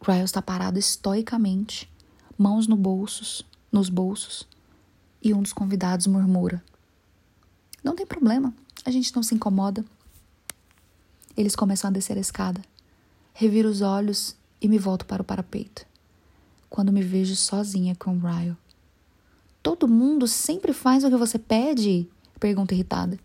Ryle 0.00 0.24
está 0.24 0.42
parado 0.42 0.78
estoicamente, 0.78 1.90
mãos 2.36 2.66
no 2.66 2.76
bolsos, 2.76 3.44
nos 3.72 3.88
bolsos, 3.88 4.46
e 5.22 5.32
um 5.32 5.42
dos 5.42 5.52
convidados 5.52 6.06
murmura: 6.06 6.62
Não 7.82 7.96
tem 7.96 8.06
problema, 8.06 8.54
a 8.84 8.90
gente 8.90 9.14
não 9.14 9.22
se 9.22 9.34
incomoda. 9.34 9.84
Eles 11.36 11.56
começam 11.56 11.88
a 11.88 11.92
descer 11.92 12.16
a 12.16 12.20
escada. 12.20 12.62
Reviro 13.32 13.68
os 13.68 13.82
olhos 13.82 14.34
e 14.60 14.68
me 14.68 14.78
volto 14.78 15.04
para 15.04 15.22
o 15.22 15.24
parapeito 15.24 15.86
quando 16.68 16.92
me 16.92 17.02
vejo 17.02 17.34
sozinha 17.34 17.96
com 17.96 18.18
Ryle. 18.18 18.56
Todo 19.62 19.88
mundo 19.88 20.28
sempre 20.28 20.72
faz 20.72 21.04
o 21.04 21.10
que 21.10 21.16
você 21.16 21.38
pede? 21.38 22.08
Pergunta 22.38 22.74
irritada. 22.74 23.18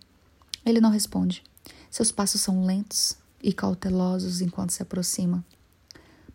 Ele 0.66 0.80
não 0.80 0.90
responde. 0.90 1.44
Seus 1.90 2.12
passos 2.12 2.42
são 2.42 2.66
lentos 2.66 3.18
e 3.44 3.52
cautelosos 3.52 4.42
enquanto 4.42 4.72
se 4.72 4.82
aproxima. 4.82 5.44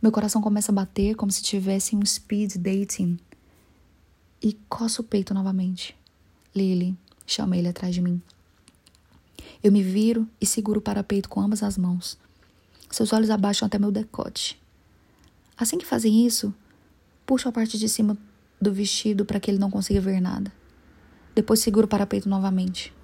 Meu 0.01 0.13
coração 0.13 0.43
começa 0.43 0.71
a 0.71 0.75
bater 0.75 1.15
como 1.15 1.33
se 1.33 1.43
tivesse 1.43 1.97
um 1.97 2.05
speed 2.05 2.57
dating. 2.57 3.19
E 4.43 4.53
coço 4.69 5.01
o 5.01 5.05
peito 5.05 5.33
novamente. 5.33 5.97
Lily, 6.55 6.97
chama 7.27 7.57
ele 7.57 7.69
atrás 7.69 7.95
de 7.95 8.03
mim. 8.03 8.21
Eu 9.63 9.73
me 9.73 9.83
viro 9.83 10.29
e 10.41 10.47
seguro 10.47 10.79
o 10.79 10.83
parapeito 10.83 11.29
com 11.29 11.41
ambas 11.41 11.63
as 11.63 11.77
mãos. 11.77 12.19
Seus 12.91 13.13
olhos 13.13 13.31
abaixam 13.31 13.67
até 13.67 13.79
meu 13.79 13.91
decote. 13.91 14.61
Assim 15.57 15.79
que 15.79 15.87
fazem 15.87 16.27
isso, 16.27 16.55
Puxo 17.27 17.49
a 17.49 17.53
parte 17.53 17.77
de 17.77 17.89
cima 17.89 18.17
do 18.61 18.73
vestido 18.73 19.25
para 19.25 19.41
que 19.41 19.51
ele 19.51 19.59
não 19.59 19.69
consiga 19.69 20.01
ver 20.01 20.21
nada. 20.21 20.53
Depois 21.35 21.59
seguro 21.59 21.87
o 21.87 21.89
parapeito 21.89 22.29
novamente. 22.29 22.95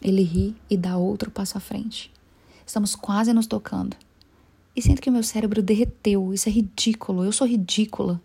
Ele 0.00 0.22
ri 0.22 0.54
e 0.70 0.76
dá 0.76 0.96
outro 0.96 1.32
passo 1.32 1.58
à 1.58 1.60
frente. 1.60 2.12
Estamos 2.64 2.94
quase 2.94 3.32
nos 3.32 3.48
tocando. 3.48 3.96
E 4.74 4.80
sinto 4.80 5.02
que 5.02 5.10
meu 5.10 5.24
cérebro 5.24 5.60
derreteu. 5.60 6.32
Isso 6.32 6.48
é 6.48 6.52
ridículo. 6.52 7.24
Eu 7.24 7.32
sou 7.32 7.44
ridícula. 7.44 8.22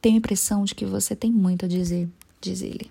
Tenho 0.00 0.16
a 0.16 0.18
impressão 0.18 0.62
de 0.62 0.74
que 0.74 0.84
você 0.84 1.16
tem 1.16 1.32
muito 1.32 1.64
a 1.64 1.68
dizer, 1.68 2.06
diz 2.38 2.60
ele. 2.60 2.90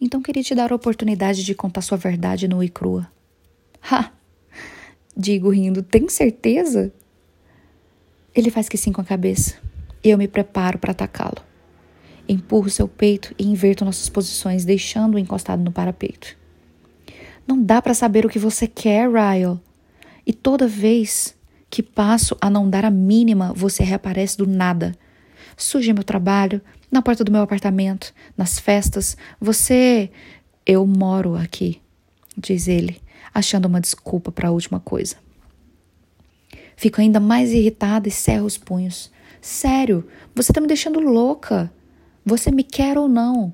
Então 0.00 0.22
queria 0.22 0.42
te 0.42 0.54
dar 0.54 0.72
a 0.72 0.76
oportunidade 0.76 1.44
de 1.44 1.54
contar 1.54 1.82
sua 1.82 1.98
verdade 1.98 2.48
nua 2.48 2.64
e 2.64 2.70
crua. 2.70 3.06
Ha! 3.90 4.12
Digo 5.16 5.50
rindo, 5.50 5.82
tem 5.82 6.08
certeza? 6.08 6.92
Ele 8.34 8.50
faz 8.50 8.68
que 8.68 8.78
sim 8.78 8.92
com 8.92 9.00
a 9.00 9.04
cabeça 9.04 9.62
eu 10.02 10.18
me 10.18 10.26
preparo 10.26 10.78
para 10.78 10.92
atacá-lo. 10.92 11.42
Empurro 12.28 12.70
seu 12.70 12.88
peito 12.88 13.34
e 13.38 13.46
inverto 13.46 13.84
nossas 13.84 14.08
posições, 14.08 14.64
deixando-o 14.64 15.18
encostado 15.18 15.62
no 15.62 15.72
parapeito. 15.72 16.36
Não 17.46 17.62
dá 17.62 17.80
para 17.80 17.94
saber 17.94 18.24
o 18.24 18.28
que 18.28 18.38
você 18.38 18.66
quer, 18.66 19.08
Ryle. 19.08 19.60
E 20.26 20.32
toda 20.32 20.66
vez 20.66 21.36
que 21.68 21.82
passo 21.82 22.36
a 22.40 22.48
não 22.48 22.68
dar 22.68 22.84
a 22.84 22.90
mínima, 22.90 23.52
você 23.54 23.82
reaparece 23.82 24.36
do 24.36 24.46
nada. 24.46 24.94
Surge 25.56 25.92
meu 25.92 26.04
trabalho, 26.04 26.60
na 26.90 27.02
porta 27.02 27.24
do 27.24 27.32
meu 27.32 27.42
apartamento, 27.42 28.12
nas 28.36 28.58
festas. 28.58 29.16
Você. 29.40 30.10
Eu 30.64 30.86
moro 30.86 31.34
aqui, 31.34 31.80
diz 32.38 32.68
ele, 32.68 33.00
achando 33.34 33.66
uma 33.66 33.80
desculpa 33.80 34.30
para 34.30 34.48
a 34.48 34.52
última 34.52 34.80
coisa. 34.80 35.16
Fico 36.76 37.00
ainda 37.00 37.20
mais 37.20 37.52
irritada 37.52 38.08
e 38.08 38.10
cerro 38.10 38.46
os 38.46 38.58
punhos. 38.58 39.10
Sério, 39.40 40.06
você 40.34 40.52
tá 40.52 40.60
me 40.60 40.66
deixando 40.66 41.00
louca. 41.00 41.72
Você 42.24 42.50
me 42.50 42.62
quer 42.62 42.98
ou 42.98 43.08
não? 43.08 43.52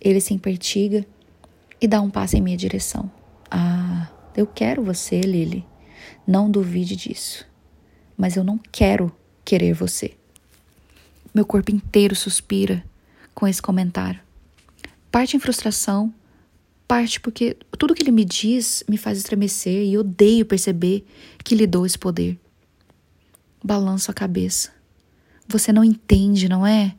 Ele 0.00 0.20
se 0.20 0.34
impertiga 0.34 1.06
e 1.80 1.86
dá 1.86 2.00
um 2.00 2.10
passo 2.10 2.36
em 2.36 2.40
minha 2.40 2.56
direção. 2.56 3.10
Ah, 3.50 4.08
eu 4.36 4.46
quero 4.46 4.82
você, 4.82 5.20
Lily. 5.20 5.64
Não 6.26 6.50
duvide 6.50 6.96
disso. 6.96 7.46
Mas 8.16 8.36
eu 8.36 8.44
não 8.44 8.58
quero 8.70 9.14
querer 9.44 9.72
você. 9.72 10.14
Meu 11.34 11.44
corpo 11.44 11.70
inteiro 11.70 12.14
suspira 12.14 12.84
com 13.34 13.46
esse 13.46 13.60
comentário. 13.60 14.20
Parte 15.10 15.36
em 15.36 15.40
frustração, 15.40 16.12
parte 16.94 17.18
porque 17.18 17.56
tudo 17.76 17.92
que 17.92 18.04
ele 18.04 18.12
me 18.12 18.24
diz 18.24 18.84
me 18.88 18.96
faz 18.96 19.18
estremecer 19.18 19.84
e 19.84 19.98
odeio 19.98 20.46
perceber 20.46 21.04
que 21.42 21.56
lhe 21.56 21.66
dou 21.66 21.84
esse 21.84 21.98
poder. 21.98 22.38
Balanço 23.64 24.12
a 24.12 24.14
cabeça. 24.14 24.70
Você 25.48 25.72
não 25.72 25.82
entende, 25.82 26.48
não 26.48 26.64
é? 26.64 26.94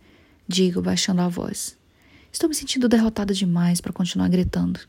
Digo, 0.46 0.82
baixando 0.82 1.22
a 1.22 1.30
voz. 1.30 1.78
Estou 2.30 2.50
me 2.50 2.56
sentindo 2.56 2.90
derrotada 2.90 3.34
demais 3.34 3.80
para 3.80 3.94
continuar 3.94 4.28
gritando. 4.28 4.82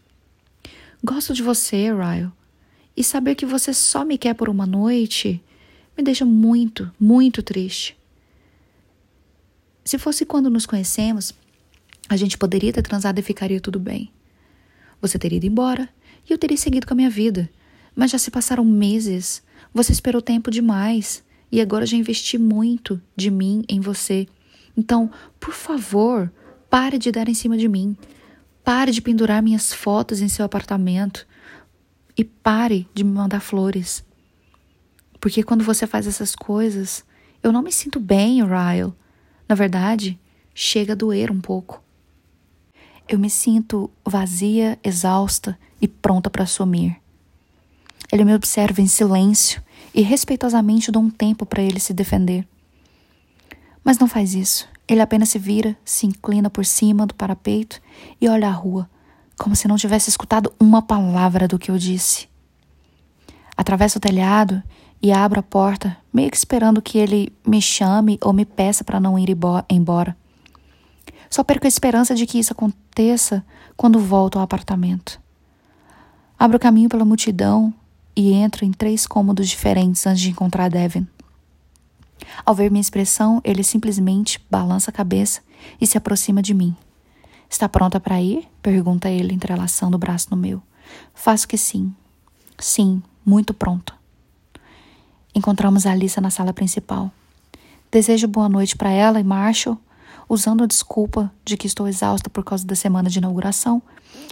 Gosto 1.04 1.32
de 1.32 1.40
você, 1.40 1.92
Ryle. 1.94 2.32
E 2.96 3.04
saber 3.04 3.36
que 3.36 3.46
você 3.46 3.72
só 3.72 4.04
me 4.04 4.18
quer 4.18 4.34
por 4.34 4.48
uma 4.48 4.66
noite 4.66 5.40
me 5.96 6.02
deixa 6.02 6.24
muito, 6.24 6.90
muito 6.98 7.44
triste. 7.44 7.96
Se 9.84 9.98
fosse 9.98 10.26
quando 10.26 10.50
nos 10.50 10.66
conhecemos, 10.66 11.32
a 12.08 12.16
gente 12.16 12.36
poderia 12.36 12.72
ter 12.72 12.82
transado 12.82 13.20
e 13.20 13.22
ficaria 13.22 13.60
tudo 13.60 13.78
bem. 13.78 14.10
Você 15.00 15.18
teria 15.18 15.36
ido 15.36 15.46
embora 15.46 15.88
e 16.28 16.32
eu 16.32 16.38
teria 16.38 16.56
seguido 16.56 16.86
com 16.86 16.94
a 16.94 16.96
minha 16.96 17.10
vida. 17.10 17.48
Mas 17.94 18.10
já 18.10 18.18
se 18.18 18.30
passaram 18.30 18.64
meses. 18.64 19.42
Você 19.72 19.92
esperou 19.92 20.20
tempo 20.20 20.50
demais 20.50 21.24
e 21.50 21.60
agora 21.60 21.86
já 21.86 21.96
investi 21.96 22.38
muito 22.38 23.00
de 23.14 23.30
mim 23.30 23.64
em 23.68 23.80
você. 23.80 24.26
Então, 24.76 25.10
por 25.40 25.54
favor, 25.54 26.32
pare 26.68 26.98
de 26.98 27.10
dar 27.10 27.28
em 27.28 27.34
cima 27.34 27.56
de 27.56 27.68
mim. 27.68 27.96
Pare 28.62 28.90
de 28.90 29.00
pendurar 29.00 29.42
minhas 29.42 29.72
fotos 29.72 30.20
em 30.20 30.28
seu 30.28 30.44
apartamento. 30.44 31.26
E 32.16 32.24
pare 32.24 32.88
de 32.92 33.04
me 33.04 33.12
mandar 33.12 33.40
flores. 33.40 34.04
Porque 35.20 35.42
quando 35.42 35.64
você 35.64 35.86
faz 35.86 36.06
essas 36.06 36.34
coisas, 36.34 37.04
eu 37.42 37.52
não 37.52 37.62
me 37.62 37.72
sinto 37.72 38.00
bem, 38.00 38.42
Ryle. 38.44 38.92
Na 39.48 39.54
verdade, 39.54 40.18
chega 40.54 40.92
a 40.92 40.96
doer 40.96 41.30
um 41.30 41.40
pouco. 41.40 41.85
Eu 43.08 43.20
me 43.20 43.30
sinto 43.30 43.88
vazia, 44.04 44.76
exausta 44.82 45.56
e 45.80 45.86
pronta 45.86 46.28
para 46.28 46.44
sumir. 46.44 46.96
Ele 48.12 48.24
me 48.24 48.34
observa 48.34 48.80
em 48.80 48.88
silêncio 48.88 49.62
e 49.94 50.02
respeitosamente 50.02 50.90
dou 50.90 51.02
um 51.02 51.10
tempo 51.10 51.46
para 51.46 51.62
ele 51.62 51.78
se 51.78 51.94
defender. 51.94 52.46
Mas 53.84 53.96
não 53.98 54.08
faz 54.08 54.34
isso. 54.34 54.68
Ele 54.88 55.00
apenas 55.00 55.28
se 55.28 55.38
vira, 55.38 55.76
se 55.84 56.04
inclina 56.04 56.50
por 56.50 56.64
cima 56.64 57.06
do 57.06 57.14
parapeito 57.14 57.80
e 58.20 58.28
olha 58.28 58.48
a 58.48 58.52
rua, 58.52 58.90
como 59.38 59.54
se 59.54 59.68
não 59.68 59.76
tivesse 59.76 60.10
escutado 60.10 60.52
uma 60.58 60.82
palavra 60.82 61.46
do 61.46 61.60
que 61.60 61.70
eu 61.70 61.78
disse. 61.78 62.28
Atravesso 63.56 63.98
o 63.98 64.00
telhado 64.00 64.60
e 65.00 65.12
abro 65.12 65.38
a 65.38 65.44
porta, 65.44 65.96
meio 66.12 66.30
que 66.30 66.36
esperando 66.36 66.82
que 66.82 66.98
ele 66.98 67.32
me 67.46 67.62
chame 67.62 68.18
ou 68.20 68.32
me 68.32 68.44
peça 68.44 68.82
para 68.82 68.98
não 68.98 69.16
ir 69.16 69.28
embora. 69.70 70.16
Só 71.30 71.44
perco 71.44 71.66
a 71.66 71.68
esperança 71.68 72.14
de 72.14 72.26
que 72.26 72.38
isso 72.38 72.52
aconteça 72.52 72.85
quando 73.76 73.98
volto 73.98 74.36
ao 74.36 74.42
apartamento. 74.42 75.20
Abro 76.38 76.58
caminho 76.58 76.88
pela 76.88 77.04
multidão 77.04 77.72
e 78.14 78.32
entro 78.32 78.64
em 78.64 78.72
três 78.72 79.06
cômodos 79.06 79.48
diferentes 79.48 80.06
antes 80.06 80.22
de 80.22 80.30
encontrar 80.30 80.70
Devin. 80.70 81.06
Ao 82.44 82.54
ver 82.54 82.70
minha 82.70 82.80
expressão, 82.80 83.40
ele 83.44 83.62
simplesmente 83.62 84.42
balança 84.50 84.90
a 84.90 84.94
cabeça 84.94 85.40
e 85.80 85.86
se 85.86 85.98
aproxima 85.98 86.40
de 86.40 86.54
mim. 86.54 86.74
Está 87.48 87.68
pronta 87.68 88.00
para 88.00 88.20
ir? 88.20 88.48
pergunta 88.62 89.08
ele, 89.08 89.34
entrelaçando 89.34 89.96
o 89.96 90.00
braço 90.00 90.28
no 90.30 90.36
meu. 90.36 90.62
Faço 91.14 91.46
que 91.46 91.58
sim. 91.58 91.94
Sim, 92.58 93.02
muito 93.24 93.52
pronta. 93.52 93.92
Encontramos 95.34 95.86
a 95.86 95.92
Alissa 95.92 96.20
na 96.20 96.30
sala 96.30 96.52
principal. 96.52 97.10
Desejo 97.90 98.26
boa 98.26 98.48
noite 98.48 98.74
para 98.74 98.90
ela 98.90 99.20
e 99.20 99.24
Marshall 99.24 99.78
usando 100.28 100.64
a 100.64 100.66
desculpa 100.66 101.32
de 101.44 101.56
que 101.56 101.66
estou 101.66 101.86
exausta 101.86 102.28
por 102.28 102.44
causa 102.44 102.66
da 102.66 102.74
semana 102.74 103.08
de 103.08 103.18
inauguração 103.18 103.82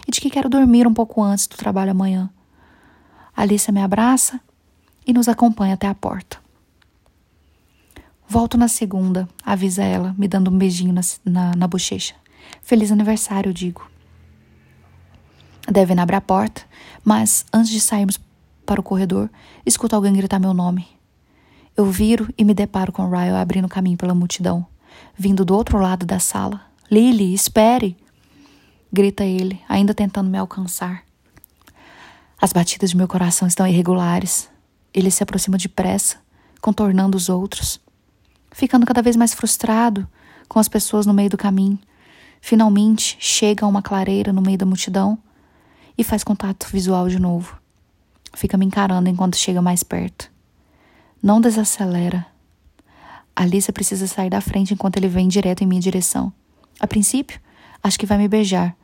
e 0.07 0.11
de 0.11 0.19
que 0.19 0.29
quero 0.29 0.49
dormir 0.49 0.87
um 0.87 0.93
pouco 0.93 1.21
antes 1.23 1.47
do 1.47 1.55
trabalho 1.55 1.91
amanhã. 1.91 2.29
Alicia 3.35 3.71
me 3.71 3.81
abraça 3.81 4.39
e 5.05 5.13
nos 5.13 5.27
acompanha 5.27 5.73
até 5.73 5.87
a 5.87 5.95
porta. 5.95 6.37
Volto 8.27 8.57
na 8.57 8.67
segunda, 8.67 9.27
avisa 9.45 9.83
ela, 9.83 10.15
me 10.17 10.27
dando 10.27 10.49
um 10.49 10.57
beijinho 10.57 10.93
na, 10.93 11.01
na, 11.23 11.55
na 11.55 11.67
bochecha. 11.67 12.15
Feliz 12.61 12.91
aniversário, 12.91 13.53
digo. 13.53 13.87
Devem 15.71 15.99
abrir 15.99 16.15
a 16.15 16.21
porta, 16.21 16.63
mas 17.03 17.45
antes 17.53 17.71
de 17.71 17.79
sairmos 17.79 18.19
para 18.65 18.79
o 18.79 18.83
corredor, 18.83 19.29
escuto 19.65 19.95
alguém 19.95 20.13
gritar 20.13 20.39
meu 20.39 20.53
nome. 20.53 20.87
Eu 21.77 21.85
viro 21.85 22.33
e 22.37 22.43
me 22.43 22.53
deparo 22.53 22.91
com 22.91 23.09
Ryle 23.09 23.35
abrindo 23.35 23.67
caminho 23.67 23.97
pela 23.97 24.15
multidão 24.15 24.65
vindo 25.17 25.45
do 25.45 25.55
outro 25.55 25.79
lado 25.79 26.05
da 26.05 26.19
sala. 26.19 26.61
Lily, 26.91 27.33
espere! 27.33 27.97
Grita 28.91 29.23
ele, 29.23 29.61
ainda 29.67 29.93
tentando 29.93 30.29
me 30.29 30.37
alcançar. 30.37 31.03
As 32.41 32.53
batidas 32.53 32.91
de 32.91 32.97
meu 32.97 33.07
coração 33.07 33.47
estão 33.47 33.67
irregulares. 33.67 34.49
Ele 34.93 35.09
se 35.09 35.23
aproxima 35.23 35.57
depressa, 35.57 36.17
contornando 36.61 37.17
os 37.17 37.29
outros, 37.29 37.79
ficando 38.51 38.85
cada 38.85 39.01
vez 39.01 39.15
mais 39.15 39.33
frustrado 39.33 40.07
com 40.47 40.59
as 40.59 40.67
pessoas 40.67 41.05
no 41.05 41.13
meio 41.13 41.29
do 41.29 41.37
caminho. 41.37 41.79
Finalmente 42.39 43.17
chega 43.19 43.65
a 43.65 43.67
uma 43.67 43.81
clareira 43.81 44.31
no 44.31 44.41
meio 44.41 44.57
da 44.57 44.65
multidão 44.65 45.17
e 45.97 46.03
faz 46.03 46.23
contato 46.23 46.67
visual 46.71 47.09
de 47.09 47.19
novo. 47.19 47.57
Fica 48.33 48.57
me 48.57 48.65
encarando 48.65 49.09
enquanto 49.09 49.37
chega 49.37 49.61
mais 49.61 49.81
perto. 49.81 50.31
Não 51.23 51.41
desacelera, 51.41 52.25
Alissa 53.35 53.73
precisa 53.73 54.07
sair 54.07 54.29
da 54.29 54.39
frente 54.39 54.73
enquanto 54.73 54.97
ele 54.97 55.09
vem 55.09 55.27
direto 55.27 55.63
em 55.63 55.67
minha 55.67 55.81
direção. 55.81 56.31
A 56.79 56.87
princípio, 56.87 57.39
acho 57.83 57.99
que 57.99 58.05
vai 58.05 58.17
me 58.17 58.27
beijar. 58.27 58.75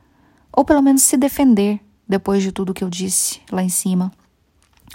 Ou 0.52 0.64
pelo 0.64 0.82
menos 0.82 1.02
se 1.02 1.16
defender 1.16 1.80
depois 2.06 2.42
de 2.42 2.52
tudo 2.52 2.74
que 2.74 2.84
eu 2.84 2.90
disse 2.90 3.40
lá 3.50 3.62
em 3.62 3.70
cima. 3.70 4.12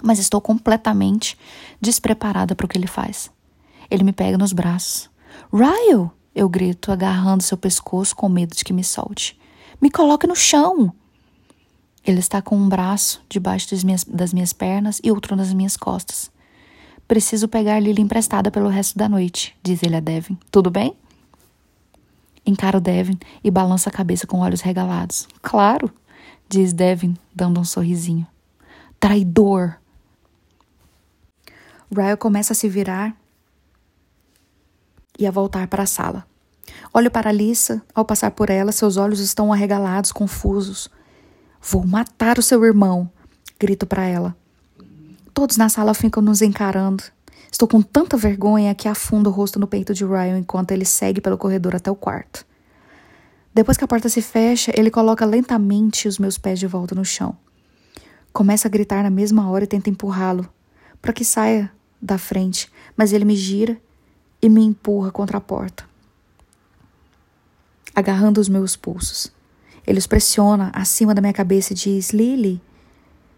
Mas 0.02 0.20
estou 0.20 0.40
completamente 0.40 1.36
despreparada 1.80 2.54
para 2.54 2.64
o 2.64 2.68
que 2.68 2.78
ele 2.78 2.86
faz. 2.86 3.30
Ele 3.90 4.04
me 4.04 4.12
pega 4.12 4.38
nos 4.38 4.52
braços. 4.52 5.10
Ryle! 5.52 6.10
Eu 6.34 6.48
grito, 6.48 6.92
agarrando 6.92 7.42
seu 7.42 7.56
pescoço 7.56 8.14
com 8.14 8.28
medo 8.28 8.54
de 8.54 8.64
que 8.64 8.72
me 8.72 8.84
solte. 8.84 9.36
Me 9.80 9.90
coloque 9.90 10.26
no 10.26 10.36
chão! 10.36 10.92
Ele 12.06 12.20
está 12.20 12.40
com 12.40 12.56
um 12.56 12.68
braço 12.68 13.20
debaixo 13.28 13.70
das 13.70 13.82
minhas, 13.82 14.04
das 14.04 14.32
minhas 14.32 14.52
pernas 14.52 15.00
e 15.02 15.10
outro 15.10 15.34
nas 15.34 15.52
minhas 15.52 15.76
costas. 15.76 16.30
Preciso 17.08 17.48
pegar 17.48 17.80
Lily 17.80 18.02
emprestada 18.02 18.50
pelo 18.50 18.68
resto 18.68 18.98
da 18.98 19.08
noite, 19.08 19.56
diz 19.62 19.82
ele 19.82 19.96
a 19.96 20.00
Devin. 20.00 20.38
Tudo 20.50 20.70
bem? 20.70 20.94
Encara 22.44 22.76
o 22.76 22.80
Devin 22.82 23.18
e 23.42 23.50
balança 23.50 23.88
a 23.88 23.92
cabeça 23.92 24.26
com 24.26 24.40
olhos 24.40 24.60
regalados. 24.60 25.26
Claro, 25.40 25.90
diz 26.46 26.74
Devin, 26.74 27.16
dando 27.34 27.58
um 27.58 27.64
sorrisinho. 27.64 28.26
Traidor! 29.00 29.76
Ryle 31.90 32.18
começa 32.18 32.52
a 32.52 32.56
se 32.56 32.68
virar 32.68 33.16
e 35.18 35.26
a 35.26 35.30
voltar 35.30 35.66
para 35.66 35.84
a 35.84 35.86
sala. 35.86 36.26
Olho 36.92 37.10
para 37.10 37.30
Alissa. 37.30 37.82
Ao 37.94 38.04
passar 38.04 38.32
por 38.32 38.50
ela, 38.50 38.70
seus 38.70 38.98
olhos 38.98 39.20
estão 39.20 39.50
arregalados, 39.50 40.12
confusos. 40.12 40.90
Vou 41.62 41.86
matar 41.86 42.38
o 42.38 42.42
seu 42.42 42.62
irmão, 42.66 43.10
grito 43.58 43.86
para 43.86 44.04
ela. 44.04 44.36
Todos 45.38 45.56
na 45.56 45.68
sala 45.68 45.94
ficam 45.94 46.20
nos 46.20 46.42
encarando. 46.42 47.04
Estou 47.48 47.68
com 47.68 47.80
tanta 47.80 48.16
vergonha 48.16 48.74
que 48.74 48.88
afundo 48.88 49.30
o 49.30 49.32
rosto 49.32 49.56
no 49.60 49.68
peito 49.68 49.94
de 49.94 50.04
Ryan 50.04 50.36
enquanto 50.36 50.72
ele 50.72 50.84
segue 50.84 51.20
pelo 51.20 51.38
corredor 51.38 51.76
até 51.76 51.88
o 51.88 51.94
quarto. 51.94 52.44
Depois 53.54 53.76
que 53.76 53.84
a 53.84 53.86
porta 53.86 54.08
se 54.08 54.20
fecha, 54.20 54.72
ele 54.74 54.90
coloca 54.90 55.24
lentamente 55.24 56.08
os 56.08 56.18
meus 56.18 56.36
pés 56.36 56.58
de 56.58 56.66
volta 56.66 56.92
no 56.92 57.04
chão. 57.04 57.38
Começa 58.32 58.66
a 58.66 58.68
gritar 58.68 59.04
na 59.04 59.10
mesma 59.10 59.48
hora 59.48 59.62
e 59.62 59.68
tenta 59.68 59.88
empurrá-lo 59.88 60.52
para 61.00 61.12
que 61.12 61.24
saia 61.24 61.70
da 62.02 62.18
frente, 62.18 62.68
mas 62.96 63.12
ele 63.12 63.24
me 63.24 63.36
gira 63.36 63.80
e 64.42 64.48
me 64.48 64.64
empurra 64.64 65.12
contra 65.12 65.38
a 65.38 65.40
porta, 65.40 65.84
agarrando 67.94 68.40
os 68.40 68.48
meus 68.48 68.74
pulsos. 68.74 69.32
Ele 69.86 70.00
os 70.00 70.06
pressiona 70.08 70.72
acima 70.74 71.14
da 71.14 71.20
minha 71.20 71.32
cabeça 71.32 71.74
e 71.74 71.76
diz: 71.76 72.10
Lily, 72.10 72.60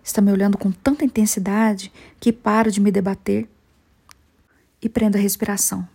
Está 0.03 0.21
me 0.21 0.33
olhando 0.33 0.59
com 0.59 0.71
tanta 0.73 1.05
intensidade 1.05 1.93
que 2.19 2.33
paro 2.33 2.71
de 2.71 2.81
me 2.81 2.91
debater 2.91 3.49
e 4.83 4.89
prendo 4.89 5.17
a 5.17 5.21
respiração. 5.21 5.87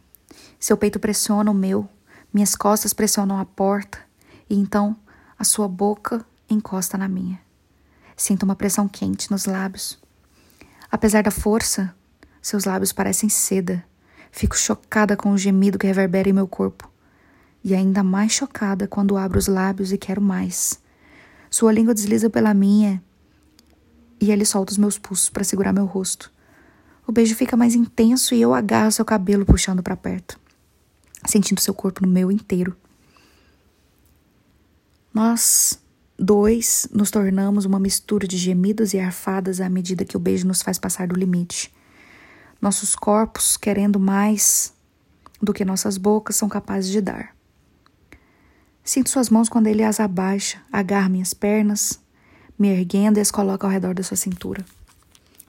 Seu 0.60 0.78
peito 0.78 1.00
pressiona 1.00 1.52
o 1.52 1.54
meu, 1.54 1.88
minhas 2.34 2.56
costas 2.56 2.94
pressionam 2.94 3.40
a 3.40 3.46
porta 3.46 4.00
e 4.50 4.56
então 4.56 4.96
a 5.38 5.44
sua 5.44 5.68
boca 5.68 6.26
encosta 6.50 6.98
na 6.98 7.08
minha. 7.08 7.40
Sinto 8.16 8.44
uma 8.44 8.56
pressão 8.56 8.88
quente 8.88 9.30
nos 9.30 9.46
lábios. 9.46 10.00
Apesar 10.92 11.24
da 11.24 11.32
força, 11.32 11.94
seus 12.42 12.64
lábios 12.64 12.94
parecem 12.94 13.28
seda. 13.28 13.84
Fico 14.32 14.56
chocada 14.56 15.18
com 15.18 15.32
o 15.32 15.38
gemido 15.38 15.80
que 15.80 15.88
reverbera 15.88 16.30
em 16.30 16.34
meu 16.34 16.48
corpo. 16.48 16.90
e 17.64 17.74
ainda 17.74 18.04
mais 18.04 18.32
chocada 18.32 18.88
quando 18.88 19.18
abro 19.18 19.40
os 19.40 19.48
lábios 19.48 19.92
e 19.92 19.98
quero 19.98 20.22
mais. 20.22 20.80
Sua 21.50 21.74
língua 21.74 21.96
desliza 21.96 22.30
pela 22.30 22.54
minha 22.54 23.02
e 24.20 24.32
ele 24.32 24.46
solta 24.46 24.72
os 24.72 24.78
meus 24.78 24.98
pulsos 24.98 25.30
para 25.30 25.44
segurar 25.44 25.74
meu 25.74 25.86
rosto. 25.86 26.32
O 27.08 27.12
beijo 27.12 27.36
fica 27.36 27.56
mais 27.56 27.76
intenso 27.76 28.34
e 28.34 28.42
eu 28.42 28.54
agarro 28.54 28.92
seu 28.92 29.06
cabelo 29.06 29.46
puxando 29.46 29.84
para 29.84 29.96
perto, 29.96 30.40
sentindo 31.26 31.62
seu 31.62 31.74
corpo 31.74 32.06
no 32.06 32.12
meu 32.12 32.32
inteiro. 32.32 32.76
Nós 35.14 35.80
dois 36.18 36.88
nos 36.92 37.12
tornamos 37.12 37.66
uma 37.66 37.80
mistura 37.80 38.28
de 38.28 38.38
gemidos 38.38 38.94
e 38.94 39.00
arfadas 39.00 39.62
à 39.62 39.70
medida 39.70 40.06
que 40.06 40.18
o 40.18 40.20
beijo 40.20 40.48
nos 40.48 40.62
faz 40.62 40.80
passar 40.80 41.08
do 41.08 41.16
limite. 41.16 41.74
Nossos 42.62 42.96
corpos 42.96 43.56
querendo 43.56 44.00
mais 44.00 44.74
do 45.42 45.54
que 45.54 45.64
nossas 45.64 45.98
bocas 45.98 46.36
são 46.36 46.50
capazes 46.50 46.90
de 46.90 47.02
dar. 47.02 47.36
Sinto 48.84 49.10
suas 49.10 49.30
mãos 49.30 49.50
quando 49.50 49.68
ele 49.68 49.84
as 49.84 50.00
abaixa, 50.00 50.62
agarra 50.72 51.10
minhas 51.10 51.34
pernas, 51.34 52.00
me 52.58 52.70
erguendo 52.70 53.18
e 53.18 53.22
as 53.22 53.32
coloca 53.32 53.68
ao 53.68 53.72
redor 53.72 53.94
da 53.94 54.04
sua 54.04 54.18
cintura. 54.18 54.64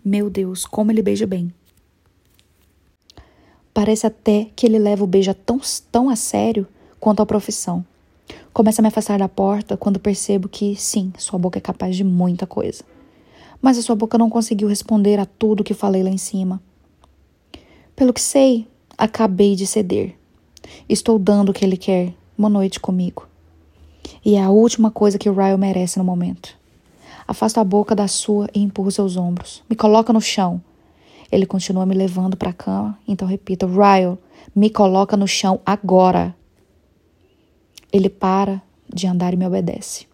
Meu 0.05 0.29
Deus, 0.31 0.65
como 0.65 0.91
ele 0.91 1.03
beija 1.03 1.27
bem. 1.27 1.53
Parece 3.73 4.07
até 4.07 4.49
que 4.57 4.67
ele 4.67 4.79
leva 4.79 5.05
o 5.05 5.07
beijo 5.07 5.35
tão, 5.35 5.61
tão 5.93 6.09
a 6.09 6.17
sério 6.17 6.67
quanto 6.99 7.21
a 7.21 7.27
profissão. 7.27 7.85
Começa 8.53 8.81
a 8.81 8.83
me 8.83 8.89
afastar 8.89 9.19
da 9.19 9.29
porta 9.29 9.77
quando 9.77 10.01
percebo 10.01 10.49
que, 10.49 10.75
sim, 10.77 11.13
sua 11.19 11.39
boca 11.39 11.59
é 11.59 11.61
capaz 11.61 11.95
de 11.95 12.03
muita 12.03 12.47
coisa. 12.47 12.83
Mas 13.61 13.77
a 13.77 13.83
sua 13.83 13.95
boca 13.95 14.17
não 14.17 14.31
conseguiu 14.31 14.69
responder 14.69 15.19
a 15.19 15.27
tudo 15.27 15.63
que 15.63 15.75
falei 15.75 16.03
lá 16.03 16.11
em 16.11 16.19
cima. 16.19 16.63
Pelo 17.95 18.13
que 18.13 18.21
sei, 18.21 18.67
acabei 18.97 19.55
de 19.55 19.67
ceder. 19.67 20.15
Estou 20.89 21.19
dando 21.19 21.51
o 21.51 21.53
que 21.53 21.65
ele 21.65 21.77
quer, 21.77 22.15
uma 22.37 22.49
noite 22.49 22.81
comigo. 22.81 23.29
E 24.25 24.37
é 24.37 24.43
a 24.43 24.51
última 24.51 24.91
coisa 24.91 25.19
que 25.19 25.29
o 25.29 25.35
Ryle 25.35 25.59
merece 25.59 25.99
no 25.99 26.05
momento. 26.05 26.57
Afasto 27.27 27.59
a 27.59 27.65
boca 27.65 27.95
da 27.95 28.07
sua 28.07 28.49
e 28.55 28.61
empurro 28.61 28.91
seus 28.91 29.17
ombros. 29.17 29.63
Me 29.69 29.75
coloca 29.75 30.13
no 30.13 30.21
chão. 30.21 30.63
Ele 31.31 31.45
continua 31.45 31.85
me 31.85 31.95
levando 31.95 32.37
para 32.37 32.51
a 32.51 32.53
cama, 32.53 32.99
então 33.07 33.27
repito: 33.27 33.67
Ryle, 33.67 34.17
me 34.55 34.71
coloca 34.71 35.17
no 35.17 35.27
chão 35.27 35.61
agora. 35.67 36.35
Ele 37.93 38.09
para 38.09 38.63
de 38.93 39.07
andar 39.07 39.35
e 39.35 39.37
me 39.37 39.47
obedece. 39.47 40.07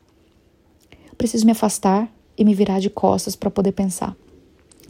Preciso 1.18 1.44
me 1.44 1.52
afastar 1.52 2.10
e 2.36 2.44
me 2.44 2.54
virar 2.54 2.80
de 2.80 2.88
costas 2.88 3.36
para 3.36 3.50
poder 3.50 3.72
pensar. 3.72 4.16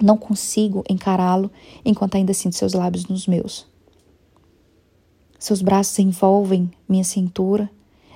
Não 0.00 0.16
consigo 0.16 0.84
encará-lo 0.88 1.50
enquanto 1.84 2.14
ainda 2.14 2.32
sinto 2.32 2.56
seus 2.56 2.72
lábios 2.72 3.06
nos 3.06 3.26
meus. 3.26 3.66
Seus 5.38 5.60
braços 5.60 5.98
envolvem 5.98 6.70
minha 6.88 7.02
cintura 7.02 7.68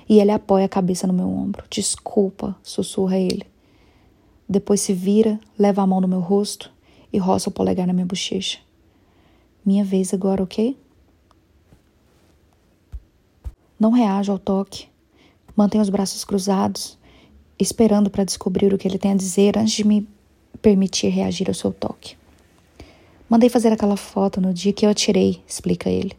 e 0.07 0.19
ele 0.19 0.31
apoia 0.31 0.65
a 0.65 0.69
cabeça 0.69 1.05
no 1.05 1.13
meu 1.13 1.27
ombro. 1.27 1.65
Desculpa, 1.69 2.55
sussurra 2.63 3.17
ele. 3.17 3.45
Depois 4.49 4.79
se 4.79 4.93
vira, 4.93 5.39
leva 5.57 5.81
a 5.81 5.87
mão 5.87 5.99
no 5.99 6.07
meu 6.07 6.19
rosto 6.19 6.71
e 7.11 7.17
roça 7.17 7.49
o 7.49 7.51
polegar 7.51 7.85
na 7.85 7.93
minha 7.93 8.05
bochecha. 8.05 8.59
Minha 9.65 9.83
vez 9.83 10.13
agora, 10.13 10.41
ok? 10.41 10.77
Não 13.79 13.91
reajo 13.91 14.31
ao 14.31 14.39
toque. 14.39 14.87
Mantenho 15.55 15.81
os 15.81 15.89
braços 15.89 16.23
cruzados, 16.23 16.97
esperando 17.59 18.09
para 18.09 18.23
descobrir 18.23 18.73
o 18.73 18.77
que 18.77 18.87
ele 18.87 18.97
tem 18.97 19.11
a 19.11 19.15
dizer 19.15 19.57
antes 19.57 19.73
de 19.73 19.85
me 19.85 20.07
permitir 20.61 21.09
reagir 21.09 21.47
ao 21.49 21.53
seu 21.53 21.73
toque. 21.73 22.15
Mandei 23.29 23.49
fazer 23.49 23.73
aquela 23.73 23.97
foto 23.97 24.39
no 24.39 24.53
dia 24.53 24.71
que 24.71 24.85
eu 24.85 24.89
a 24.89 24.93
tirei, 24.93 25.43
explica 25.45 25.89
ele. 25.89 26.13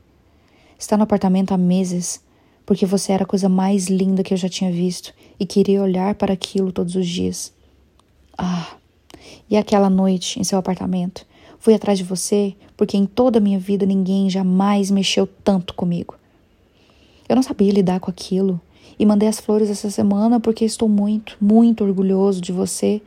Está 0.79 0.97
no 0.97 1.05
apartamento 1.05 1.53
há 1.53 1.57
meses, 1.57 2.23
porque 2.67 2.85
você 2.85 3.13
era 3.13 3.25
a 3.25 3.27
coisa 3.27 3.49
mais 3.49 3.87
linda 3.87 4.23
que 4.23 4.35
eu 4.35 4.39
já 4.39 4.49
tinha 4.49 4.71
visto 4.71 5.15
e 5.41 5.47
queria 5.47 5.83
olhar 5.83 6.15
para 6.17 6.35
aquilo 6.35 6.71
todos 6.71 6.95
os 6.95 7.09
dias. 7.09 7.53
Ah, 8.39 8.77
e 9.51 9.57
aquela 9.57 9.91
noite 9.91 10.39
em 10.39 10.45
seu 10.45 10.59
apartamento? 10.59 11.27
Fui 11.59 11.75
atrás 11.75 11.99
de 11.99 12.05
você 12.05 12.55
porque 12.77 12.97
em 12.97 13.05
toda 13.05 13.39
a 13.39 13.43
minha 13.43 13.59
vida 13.59 13.85
ninguém 13.85 14.31
jamais 14.31 14.91
mexeu 14.91 15.27
tanto 15.27 15.75
comigo. 15.75 16.15
Eu 17.29 17.35
não 17.35 17.43
sabia 17.43 17.73
lidar 17.73 17.99
com 17.99 18.11
aquilo 18.11 18.61
e 18.97 19.05
mandei 19.05 19.29
as 19.29 19.41
flores 19.41 19.69
essa 19.69 19.91
semana 19.91 20.39
porque 20.39 20.65
estou 20.65 20.89
muito, 20.89 21.37
muito 21.41 21.83
orgulhoso 21.85 22.41
de 22.41 22.53
você 22.53 23.03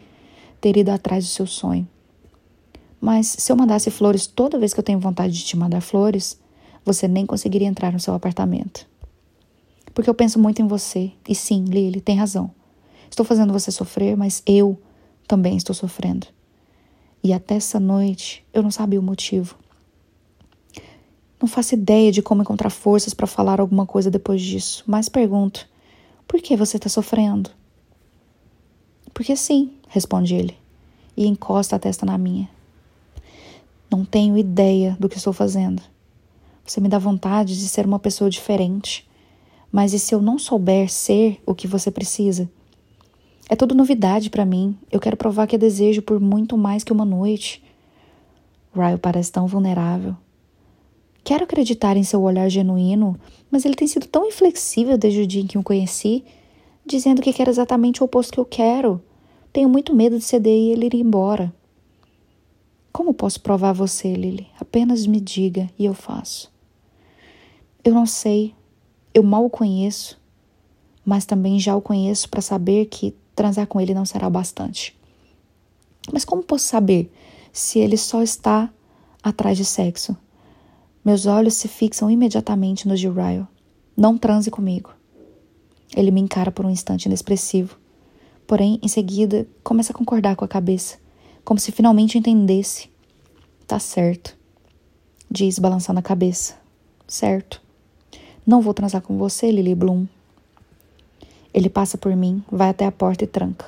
ter 0.60 0.76
ido 0.76 0.92
atrás 0.92 1.26
do 1.26 1.30
seu 1.30 1.48
sonho. 1.48 1.88
Mas 3.00 3.28
se 3.40 3.52
eu 3.52 3.56
mandasse 3.56 3.90
flores 3.90 4.28
toda 4.28 4.60
vez 4.60 4.74
que 4.74 4.80
eu 4.80 4.84
tenho 4.84 5.00
vontade 5.00 5.34
de 5.34 5.44
te 5.44 5.58
mandar 5.58 5.82
flores, 5.82 6.40
você 6.86 7.08
nem 7.08 7.26
conseguiria 7.26 7.68
entrar 7.68 7.92
no 7.92 8.00
seu 8.00 8.14
apartamento. 8.14 8.86
Porque 9.94 10.10
eu 10.10 10.14
penso 10.14 10.38
muito 10.38 10.62
em 10.62 10.68
você. 10.68 11.12
E 11.28 11.34
sim, 11.34 11.66
Lily, 11.66 12.00
tem 12.00 12.16
razão. 12.16 12.52
Estou 13.10 13.26
fazendo 13.26 13.52
você 13.52 13.72
sofrer, 13.72 14.16
mas 14.16 14.44
eu 14.46 14.78
também 15.32 15.56
estou 15.56 15.74
sofrendo. 15.74 16.28
E 17.24 17.32
até 17.32 17.56
essa 17.56 17.80
noite 17.80 18.46
eu 18.54 18.62
não 18.62 18.70
sabia 18.70 19.00
o 19.00 19.04
motivo. 19.04 19.56
Não 21.42 21.48
faço 21.48 21.74
ideia 21.74 22.12
de 22.12 22.22
como 22.22 22.42
encontrar 22.42 22.70
forças 22.70 23.14
para 23.14 23.26
falar 23.26 23.62
alguma 23.62 23.86
coisa 23.86 24.12
depois 24.12 24.42
disso, 24.42 24.84
mas 24.86 25.08
pergunto: 25.08 25.66
por 26.28 26.42
que 26.42 26.58
você 26.58 26.76
está 26.76 26.90
sofrendo? 26.90 27.50
Porque 29.14 29.34
sim, 29.38 29.72
responde 29.88 30.36
ele, 30.36 30.58
e 31.16 31.26
encosta 31.26 31.78
a 31.78 31.80
testa 31.80 32.06
na 32.06 32.18
minha. 32.18 32.50
Não 33.90 34.04
tenho 34.04 34.38
ideia 34.38 34.98
do 35.00 35.08
que 35.08 35.16
estou 35.16 35.32
fazendo. 35.32 35.82
Você 36.66 36.82
me 36.82 36.90
dá 36.90 37.00
vontade 37.00 37.58
de 37.58 37.70
ser 37.70 37.86
uma 37.86 38.00
pessoa 38.00 38.30
diferente. 38.30 39.10
Mas 39.72 39.94
e 39.94 40.00
se 40.00 40.14
eu 40.14 40.22
não 40.22 40.38
souber 40.38 40.92
ser 40.92 41.42
o 41.46 41.56
que 41.56 41.68
você 41.68 41.90
precisa? 41.90 42.50
É 43.52 43.56
tudo 43.58 43.76
novidade 43.76 44.30
para 44.30 44.46
mim. 44.46 44.78
Eu 44.90 44.98
quero 44.98 45.18
provar 45.18 45.46
que 45.46 45.58
desejo 45.58 46.02
por 46.02 46.22
muito 46.22 46.58
mais 46.58 46.86
que 46.86 46.94
uma 46.94 47.04
noite. 47.04 47.62
Ryle 48.74 48.98
parece 48.98 49.30
tão 49.30 49.46
vulnerável. 49.46 50.16
Quero 51.22 51.44
acreditar 51.44 51.98
em 51.98 52.04
seu 52.04 52.22
olhar 52.22 52.48
genuíno, 52.48 53.20
mas 53.52 53.66
ele 53.66 53.76
tem 53.76 53.90
sido 53.90 54.08
tão 54.08 54.26
inflexível 54.26 54.98
desde 54.98 55.20
o 55.20 55.28
dia 55.28 55.42
em 55.42 55.48
que 55.48 55.58
o 55.58 55.64
conheci, 55.64 56.24
dizendo 56.86 57.22
que 57.22 57.34
quer 57.34 57.50
exatamente 57.50 58.02
o 58.02 58.06
oposto 58.06 58.32
que 58.32 58.40
eu 58.40 58.46
quero. 58.46 59.02
Tenho 59.52 59.68
muito 59.68 59.94
medo 59.94 60.18
de 60.18 60.24
ceder 60.24 60.58
e 60.58 60.72
ele 60.72 60.86
ir 60.86 61.02
embora. 61.02 61.54
Como 62.94 63.14
posso 63.14 63.42
provar 63.42 63.72
a 63.72 63.74
você, 63.74 64.14
Lily? 64.14 64.48
Apenas 64.62 65.06
me 65.06 65.20
diga 65.20 65.70
e 65.78 65.84
eu 65.84 65.94
faço. 65.94 66.50
Eu 67.84 67.94
não 67.94 68.06
sei. 68.06 68.56
Eu 69.14 69.24
mal 69.24 69.44
o 69.44 69.50
conheço, 69.50 70.18
mas 71.06 71.26
também 71.26 71.60
já 71.60 71.76
o 71.76 71.82
conheço 71.82 72.30
para 72.30 72.40
saber 72.40 72.86
que 72.86 73.14
transar 73.36 73.68
com 73.68 73.80
ele 73.80 73.94
não 73.94 74.06
será 74.06 74.30
bastante. 74.30 74.98
Mas 76.12 76.26
como 76.26 76.44
posso 76.44 76.66
saber 76.66 77.12
se 77.52 77.80
ele 77.80 77.98
só 77.98 78.22
está 78.22 78.72
atrás 79.22 79.58
de 79.58 79.66
sexo? 79.66 80.16
Meus 81.04 81.26
olhos 81.26 81.56
se 81.56 81.68
fixam 81.68 82.10
imediatamente 82.10 82.88
nos 82.88 83.00
de 83.00 83.10
Ryle. 83.10 83.48
Não 83.98 84.18
transe 84.18 84.52
comigo. 84.52 84.94
Ele 85.96 86.12
me 86.12 86.22
encara 86.22 86.52
por 86.52 86.66
um 86.66 86.70
instante 86.70 87.06
inexpressivo. 87.06 87.78
Porém, 88.48 88.80
em 88.82 88.88
seguida, 88.88 89.48
começa 89.64 89.92
a 89.92 89.96
concordar 89.96 90.36
com 90.36 90.46
a 90.46 90.48
cabeça, 90.48 90.98
como 91.44 91.60
se 91.60 91.72
finalmente 91.72 92.18
entendesse. 92.18 92.90
Tá 93.68 93.80
certo, 93.80 94.38
diz, 95.30 95.58
balançando 95.58 96.00
a 96.00 96.04
cabeça. 96.04 96.56
Certo. 97.08 97.62
Não 98.46 98.62
vou 98.62 98.74
transar 98.74 99.02
com 99.02 99.18
você, 99.18 99.52
Lily 99.52 99.76
Bloom. 99.76 100.06
Ele 101.54 101.70
passa 101.70 101.98
por 101.98 102.16
mim, 102.16 102.44
vai 102.52 102.70
até 102.70 102.86
a 102.86 102.92
porta 102.92 103.24
e 103.24 103.28
tranca. 103.28 103.66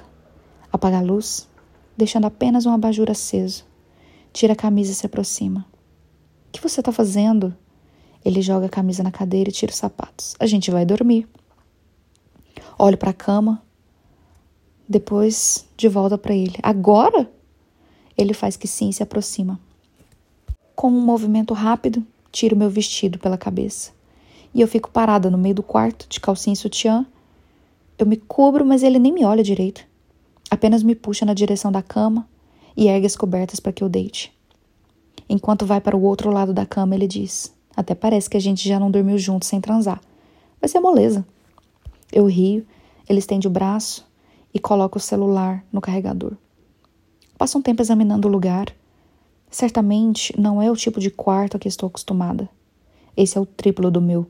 Apaga 0.71 0.99
a 0.99 1.01
luz, 1.01 1.47
deixando 1.97 2.25
apenas 2.25 2.65
um 2.65 2.71
abajur 2.71 3.09
aceso. 3.11 3.65
Tira 4.31 4.53
a 4.53 4.55
camisa 4.55 4.91
e 4.91 4.95
se 4.95 5.05
aproxima. 5.05 5.65
O 6.47 6.51
que 6.53 6.61
você 6.61 6.79
está 6.79 6.91
fazendo? 6.91 7.55
Ele 8.23 8.41
joga 8.41 8.67
a 8.67 8.69
camisa 8.69 9.03
na 9.03 9.11
cadeira 9.11 9.49
e 9.49 9.53
tira 9.53 9.71
os 9.71 9.77
sapatos. 9.77 10.33
A 10.39 10.45
gente 10.45 10.71
vai 10.71 10.85
dormir. 10.85 11.27
Olho 12.79 12.97
para 12.97 13.11
a 13.11 13.13
cama, 13.13 13.61
depois 14.87 15.67
de 15.75 15.87
volta 15.89 16.17
para 16.17 16.33
ele. 16.33 16.55
Agora? 16.63 17.29
Ele 18.17 18.33
faz 18.33 18.55
que 18.55 18.67
sim 18.67 18.89
e 18.89 18.93
se 18.93 19.03
aproxima. 19.03 19.59
Com 20.75 20.87
um 20.87 21.01
movimento 21.01 21.53
rápido, 21.53 22.05
tiro 22.31 22.55
meu 22.55 22.69
vestido 22.69 23.19
pela 23.19 23.37
cabeça. 23.37 23.91
E 24.53 24.61
eu 24.61 24.67
fico 24.67 24.89
parada 24.89 25.29
no 25.29 25.37
meio 25.37 25.55
do 25.55 25.63
quarto, 25.63 26.07
de 26.07 26.19
calcinha 26.19 26.53
e 26.53 26.57
sutiã, 26.57 27.05
eu 28.03 28.07
me 28.07 28.17
cubro, 28.17 28.65
mas 28.65 28.83
ele 28.83 28.99
nem 28.99 29.13
me 29.13 29.23
olha 29.23 29.41
direito. 29.41 29.81
Apenas 30.51 30.83
me 30.83 30.93
puxa 30.93 31.25
na 31.25 31.33
direção 31.33 31.71
da 31.71 31.81
cama 31.81 32.27
e 32.75 32.87
ergue 32.87 33.07
as 33.07 33.15
cobertas 33.15 33.59
para 33.59 33.71
que 33.71 33.83
eu 33.83 33.89
deite. 33.89 34.31
Enquanto 35.27 35.65
vai 35.65 35.79
para 35.79 35.95
o 35.95 36.03
outro 36.03 36.29
lado 36.29 36.53
da 36.53 36.65
cama, 36.65 36.95
ele 36.95 37.07
diz: 37.07 37.53
Até 37.75 37.95
parece 37.95 38.29
que 38.29 38.35
a 38.35 38.41
gente 38.41 38.67
já 38.67 38.77
não 38.77 38.91
dormiu 38.91 39.17
juntos 39.17 39.47
sem 39.47 39.61
transar. 39.61 40.01
Vai 40.59 40.67
ser 40.67 40.81
moleza. 40.81 41.25
Eu 42.11 42.25
rio, 42.25 42.65
ele 43.07 43.19
estende 43.19 43.47
o 43.47 43.51
braço 43.51 44.05
e 44.53 44.59
coloca 44.59 44.97
o 44.97 45.01
celular 45.01 45.65
no 45.71 45.81
carregador. 45.81 46.33
Passo 47.37 47.57
um 47.57 47.61
tempo 47.61 47.81
examinando 47.81 48.27
o 48.27 48.31
lugar. 48.31 48.67
Certamente 49.49 50.37
não 50.39 50.61
é 50.61 50.69
o 50.69 50.75
tipo 50.75 50.99
de 50.99 51.09
quarto 51.09 51.55
a 51.55 51.59
que 51.59 51.67
estou 51.67 51.87
acostumada. 51.87 52.49
Esse 53.15 53.37
é 53.37 53.41
o 53.41 53.45
triplo 53.45 53.89
do 53.89 54.01
meu 54.01 54.27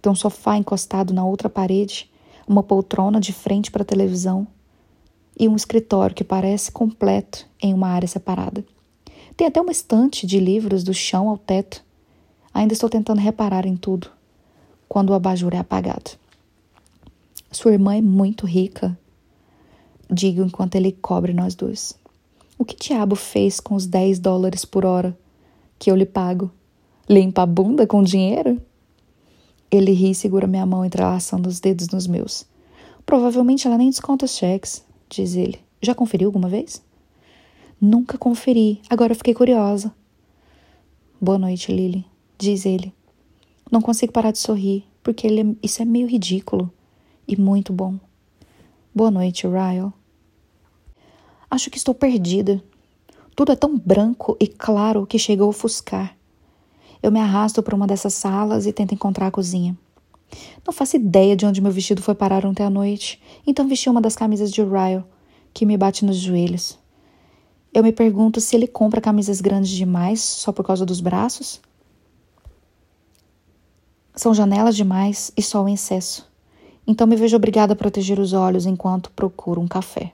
Tem 0.00 0.12
um 0.12 0.14
sofá 0.14 0.56
encostado 0.56 1.12
na 1.12 1.24
outra 1.24 1.48
parede, 1.48 2.10
uma 2.46 2.62
poltrona 2.62 3.20
de 3.20 3.32
frente 3.32 3.70
para 3.70 3.82
a 3.82 3.86
televisão 3.86 4.46
e 5.38 5.48
um 5.48 5.56
escritório 5.56 6.14
que 6.14 6.24
parece 6.24 6.70
completo 6.70 7.46
em 7.60 7.74
uma 7.74 7.88
área 7.88 8.08
separada. 8.08 8.64
Tem 9.36 9.46
até 9.46 9.60
uma 9.60 9.72
estante 9.72 10.26
de 10.26 10.38
livros 10.38 10.82
do 10.82 10.94
chão 10.94 11.28
ao 11.28 11.36
teto. 11.36 11.84
Ainda 12.54 12.72
estou 12.72 12.88
tentando 12.88 13.20
reparar 13.20 13.66
em 13.66 13.76
tudo, 13.76 14.10
quando 14.88 15.10
o 15.10 15.14
abajur 15.14 15.54
é 15.54 15.58
apagado. 15.58 16.12
Sua 17.52 17.72
irmã 17.72 17.96
é 17.96 18.00
muito 18.00 18.46
rica, 18.46 18.98
digo 20.10 20.42
enquanto 20.42 20.76
ele 20.76 20.92
cobre 20.92 21.34
nós 21.34 21.54
dois. 21.54 21.98
O 22.58 22.64
que 22.64 22.76
diabo 22.76 23.14
fez 23.14 23.60
com 23.60 23.74
os 23.74 23.86
10 23.86 24.18
dólares 24.18 24.64
por 24.64 24.86
hora 24.86 25.16
que 25.78 25.90
eu 25.90 25.96
lhe 25.96 26.06
pago? 26.06 26.50
Limpa 27.08 27.42
a 27.42 27.46
bunda 27.46 27.86
com 27.86 28.02
dinheiro? 28.02 28.60
Ele 29.70 29.92
ri 29.92 30.10
e 30.10 30.14
segura 30.14 30.46
minha 30.46 30.64
mão 30.64 30.84
entrelaçando 30.84 31.48
os 31.48 31.60
dedos 31.60 31.88
nos 31.88 32.06
meus. 32.06 32.46
Provavelmente 33.04 33.66
ela 33.66 33.78
nem 33.78 33.90
desconta 33.90 34.24
os 34.24 34.36
cheques, 34.36 34.84
diz 35.08 35.34
ele. 35.34 35.60
Já 35.82 35.94
conferiu 35.94 36.28
alguma 36.28 36.48
vez? 36.48 36.82
Nunca 37.80 38.16
conferi, 38.16 38.80
agora 38.88 39.14
fiquei 39.14 39.34
curiosa. 39.34 39.92
Boa 41.20 41.38
noite, 41.38 41.72
Lily, 41.72 42.04
diz 42.38 42.64
ele. 42.66 42.92
Não 43.70 43.80
consigo 43.82 44.12
parar 44.12 44.30
de 44.30 44.38
sorrir, 44.38 44.84
porque 45.02 45.26
é, 45.26 45.30
isso 45.62 45.82
é 45.82 45.84
meio 45.84 46.06
ridículo 46.06 46.72
e 47.28 47.36
muito 47.36 47.72
bom. 47.72 47.98
Boa 48.94 49.10
noite, 49.10 49.46
Ryle. 49.46 49.92
Acho 51.50 51.70
que 51.70 51.76
estou 51.76 51.94
perdida. 51.94 52.62
Tudo 53.34 53.52
é 53.52 53.56
tão 53.56 53.78
branco 53.78 54.36
e 54.40 54.46
claro 54.46 55.06
que 55.06 55.18
chega 55.18 55.42
a 55.42 55.46
ofuscar. 55.46 56.15
Eu 57.06 57.12
me 57.12 57.20
arrasto 57.20 57.62
para 57.62 57.76
uma 57.76 57.86
dessas 57.86 58.14
salas 58.14 58.66
e 58.66 58.72
tento 58.72 58.92
encontrar 58.92 59.28
a 59.28 59.30
cozinha. 59.30 59.78
Não 60.66 60.74
faço 60.74 60.96
ideia 60.96 61.36
de 61.36 61.46
onde 61.46 61.60
meu 61.60 61.70
vestido 61.70 62.02
foi 62.02 62.16
parar 62.16 62.44
ontem 62.44 62.64
à 62.64 62.68
noite, 62.68 63.22
então 63.46 63.68
vesti 63.68 63.88
uma 63.88 64.00
das 64.00 64.16
camisas 64.16 64.50
de 64.50 64.60
Ryle, 64.60 65.04
que 65.54 65.64
me 65.64 65.76
bate 65.76 66.04
nos 66.04 66.16
joelhos. 66.16 66.76
Eu 67.72 67.84
me 67.84 67.92
pergunto 67.92 68.40
se 68.40 68.56
ele 68.56 68.66
compra 68.66 69.00
camisas 69.00 69.40
grandes 69.40 69.70
demais 69.70 70.20
só 70.20 70.50
por 70.50 70.66
causa 70.66 70.84
dos 70.84 71.00
braços. 71.00 71.60
São 74.12 74.34
janelas 74.34 74.74
demais 74.74 75.30
e 75.36 75.42
sol 75.42 75.68
em 75.68 75.74
excesso. 75.74 76.28
Então 76.84 77.06
me 77.06 77.14
vejo 77.14 77.36
obrigada 77.36 77.74
a 77.74 77.76
proteger 77.76 78.18
os 78.18 78.32
olhos 78.32 78.66
enquanto 78.66 79.12
procuro 79.12 79.60
um 79.60 79.68
café. 79.68 80.12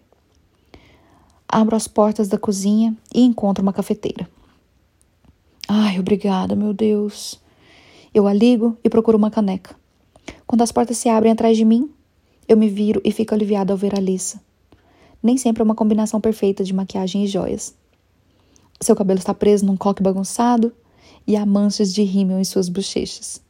Abro 1.49 1.75
as 1.75 1.89
portas 1.89 2.29
da 2.29 2.37
cozinha 2.37 2.95
e 3.15 3.23
encontro 3.23 3.63
uma 3.63 3.73
cafeteira. 3.73 4.29
Ai, 5.75 5.99
obrigada, 5.99 6.55
meu 6.55 6.75
Deus. 6.75 7.41
Eu 8.13 8.27
a 8.27 8.35
ligo 8.35 8.77
e 8.85 8.91
procuro 8.91 9.17
uma 9.17 9.31
caneca. 9.31 9.75
Quando 10.47 10.61
as 10.61 10.71
portas 10.71 10.99
se 10.99 11.09
abrem 11.09 11.33
atrás 11.33 11.57
de 11.57 11.65
mim, 11.65 11.91
eu 12.47 12.59
me 12.59 12.69
viro 12.69 13.01
e 13.03 13.11
fico 13.11 13.33
aliviada 13.33 13.73
ao 13.73 13.77
ver 13.79 13.95
a 13.95 13.99
Alissa. 13.99 14.39
Nem 15.23 15.39
sempre 15.39 15.63
é 15.63 15.65
uma 15.65 15.75
combinação 15.75 16.21
perfeita 16.21 16.63
de 16.63 16.75
maquiagem 16.75 17.25
e 17.25 17.27
joias. 17.27 17.75
Seu 18.83 18.95
cabelo 18.95 19.19
está 19.19 19.33
preso 19.33 19.65
num 19.65 19.75
coque 19.75 20.03
bagunçado 20.03 20.75
e 21.27 21.37
há 21.37 21.47
manchas 21.47 21.91
de 21.95 22.03
rímel 22.03 22.39
em 22.39 22.45
suas 22.45 22.69
bochechas. 22.69 23.41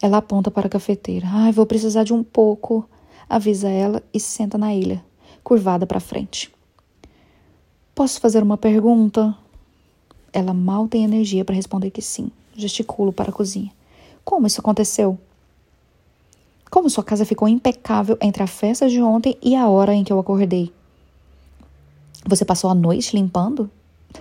Ela 0.00 0.16
aponta 0.16 0.50
para 0.50 0.66
a 0.66 0.70
cafeteira. 0.70 1.26
Ai, 1.30 1.52
vou 1.52 1.66
precisar 1.66 2.04
de 2.04 2.14
um 2.14 2.24
pouco, 2.24 2.88
avisa 3.28 3.68
ela 3.68 4.02
e 4.14 4.18
se 4.18 4.28
senta 4.28 4.56
na 4.56 4.74
ilha, 4.74 5.04
curvada 5.44 5.86
para 5.86 6.00
frente. 6.00 6.50
Posso 7.94 8.18
fazer 8.18 8.42
uma 8.42 8.56
pergunta? 8.56 9.36
Ela 10.32 10.54
mal 10.54 10.88
tem 10.88 11.04
energia 11.04 11.44
para 11.44 11.54
responder 11.54 11.90
que 11.90 12.02
sim. 12.02 12.30
Gesticulo 12.56 13.12
para 13.12 13.30
a 13.30 13.32
cozinha. 13.32 13.72
Como 14.24 14.46
isso 14.46 14.60
aconteceu? 14.60 15.18
Como 16.70 16.88
sua 16.88 17.02
casa 17.02 17.24
ficou 17.24 17.48
impecável 17.48 18.16
entre 18.20 18.42
a 18.42 18.46
festa 18.46 18.88
de 18.88 19.02
ontem 19.02 19.36
e 19.42 19.56
a 19.56 19.68
hora 19.68 19.92
em 19.92 20.04
que 20.04 20.12
eu 20.12 20.18
acordei? 20.18 20.72
Você 22.26 22.44
passou 22.44 22.70
a 22.70 22.74
noite 22.74 23.16
limpando? 23.16 23.68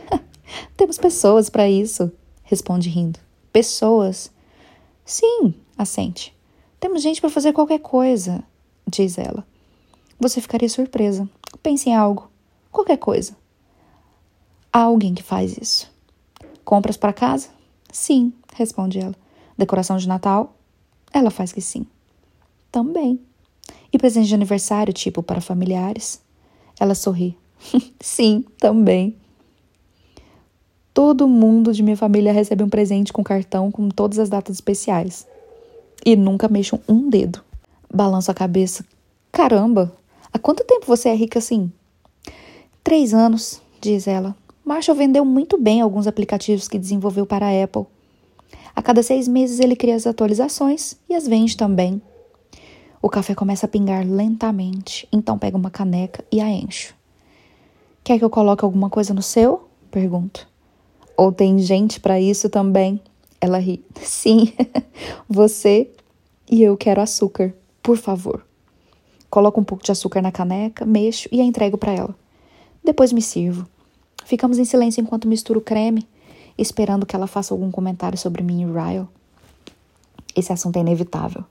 Temos 0.75 0.97
pessoas 0.97 1.49
para 1.49 1.69
isso, 1.69 2.11
responde 2.43 2.89
rindo. 2.89 3.19
Pessoas? 3.53 4.31
Sim, 5.05 5.53
assente. 5.77 6.35
Temos 6.79 7.03
gente 7.03 7.21
para 7.21 7.29
fazer 7.29 7.53
qualquer 7.53 7.79
coisa, 7.79 8.43
diz 8.87 9.17
ela. 9.17 9.45
Você 10.19 10.41
ficaria 10.41 10.67
surpresa. 10.69 11.29
Pense 11.61 11.89
em 11.89 11.95
algo. 11.95 12.29
Qualquer 12.71 12.97
coisa. 12.97 13.35
Há 14.71 14.81
alguém 14.81 15.13
que 15.13 15.23
faz 15.23 15.57
isso. 15.57 15.88
Compras 16.69 16.97
para 16.97 17.11
casa? 17.11 17.47
Sim, 17.91 18.31
responde 18.53 18.99
ela. 18.99 19.15
Decoração 19.57 19.97
de 19.97 20.07
Natal? 20.07 20.55
Ela 21.11 21.31
faz 21.31 21.51
que 21.51 21.61
sim. 21.61 21.83
Também. 22.71 23.19
E 23.91 23.97
presente 23.97 24.27
de 24.27 24.35
aniversário, 24.35 24.93
tipo 24.93 25.23
para 25.23 25.41
familiares? 25.41 26.21
Ela 26.79 26.93
sorri. 26.93 27.35
Sim, 27.99 28.45
também. 28.59 29.17
Todo 30.93 31.27
mundo 31.27 31.73
de 31.73 31.81
minha 31.81 31.97
família 31.97 32.31
recebe 32.31 32.63
um 32.63 32.69
presente 32.69 33.11
com 33.11 33.23
cartão 33.23 33.71
com 33.71 33.89
todas 33.89 34.19
as 34.19 34.29
datas 34.29 34.57
especiais. 34.57 35.25
E 36.05 36.15
nunca 36.15 36.47
mexam 36.47 36.79
um 36.87 37.09
dedo. 37.09 37.43
Balanço 37.91 38.29
a 38.29 38.35
cabeça. 38.35 38.85
Caramba, 39.31 39.91
há 40.31 40.37
quanto 40.37 40.63
tempo 40.63 40.85
você 40.85 41.09
é 41.09 41.15
rica 41.15 41.39
assim? 41.39 41.71
Três 42.83 43.11
anos, 43.11 43.59
diz 43.81 44.07
ela. 44.07 44.35
Marshall 44.69 44.95
vendeu 44.95 45.25
muito 45.25 45.57
bem 45.57 45.81
alguns 45.81 46.05
aplicativos 46.05 46.67
que 46.67 46.77
desenvolveu 46.77 47.25
para 47.25 47.47
a 47.47 47.63
Apple. 47.63 47.87
A 48.75 48.83
cada 48.83 49.01
seis 49.01 49.27
meses 49.27 49.59
ele 49.59 49.75
cria 49.75 49.95
as 49.95 50.05
atualizações 50.05 50.95
e 51.09 51.15
as 51.15 51.27
vende 51.27 51.57
também. 51.57 51.99
O 53.01 53.09
café 53.09 53.33
começa 53.33 53.65
a 53.65 53.69
pingar 53.69 54.05
lentamente, 54.05 55.07
então 55.11 55.39
pego 55.39 55.57
uma 55.57 55.71
caneca 55.71 56.23
e 56.31 56.39
a 56.39 56.47
encho. 56.47 56.93
Quer 58.03 58.19
que 58.19 58.23
eu 58.23 58.29
coloque 58.29 58.63
alguma 58.63 58.91
coisa 58.91 59.11
no 59.11 59.23
seu? 59.23 59.67
Pergunto. 59.89 60.47
Ou 61.17 61.31
tem 61.31 61.57
gente 61.57 61.99
para 61.99 62.21
isso 62.21 62.47
também? 62.47 63.01
Ela 63.41 63.57
ri. 63.57 63.83
Sim, 63.99 64.53
você 65.27 65.89
e 66.47 66.61
eu 66.61 66.77
quero 66.77 67.01
açúcar, 67.01 67.55
por 67.81 67.97
favor. 67.97 68.45
Coloco 69.31 69.59
um 69.59 69.63
pouco 69.63 69.83
de 69.83 69.91
açúcar 69.91 70.21
na 70.21 70.31
caneca, 70.31 70.85
mexo 70.85 71.27
e 71.31 71.41
a 71.41 71.43
entrego 71.43 71.75
para 71.75 71.91
ela. 71.91 72.15
Depois 72.83 73.11
me 73.11 73.19
sirvo. 73.23 73.67
Ficamos 74.29 74.59
em 74.59 74.63
silêncio 74.63 75.01
enquanto 75.01 75.27
misturo 75.27 75.57
o 75.57 75.63
creme, 75.63 76.07
esperando 76.55 77.03
que 77.03 77.15
ela 77.15 77.25
faça 77.25 77.51
algum 77.51 77.71
comentário 77.71 78.15
sobre 78.15 78.43
mim 78.43 78.61
e 78.61 78.65
Ryle. 78.65 79.07
Esse 80.35 80.53
assunto 80.53 80.77
é 80.77 80.81
inevitável. 80.81 81.43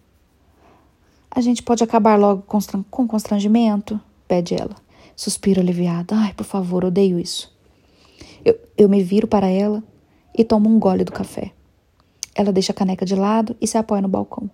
A 1.29 1.41
gente 1.41 1.61
pode 1.61 1.83
acabar 1.83 2.17
logo 2.17 2.45
com 2.88 3.09
constrangimento? 3.09 4.01
pede 4.29 4.55
ela. 4.55 4.77
Suspiro 5.17 5.61
aliviado. 5.61 6.14
Ai, 6.14 6.33
por 6.35 6.45
favor, 6.45 6.85
odeio 6.85 7.19
isso. 7.19 7.53
Eu, 8.45 8.57
eu 8.77 8.88
me 8.88 9.03
viro 9.03 9.27
para 9.27 9.49
ela 9.49 9.83
e 10.33 10.45
tomo 10.45 10.71
um 10.71 10.79
gole 10.79 11.03
do 11.03 11.11
café. 11.11 11.51
Ela 12.33 12.53
deixa 12.53 12.71
a 12.71 12.77
caneca 12.77 13.05
de 13.05 13.17
lado 13.17 13.57
e 13.61 13.67
se 13.67 13.77
apoia 13.77 14.03
no 14.03 14.09
balcão. 14.09 14.49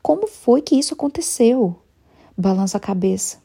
Como 0.00 0.26
foi 0.26 0.62
que 0.62 0.76
isso 0.76 0.94
aconteceu? 0.94 1.78
Balanço 2.34 2.78
a 2.78 2.80
cabeça, 2.80 3.36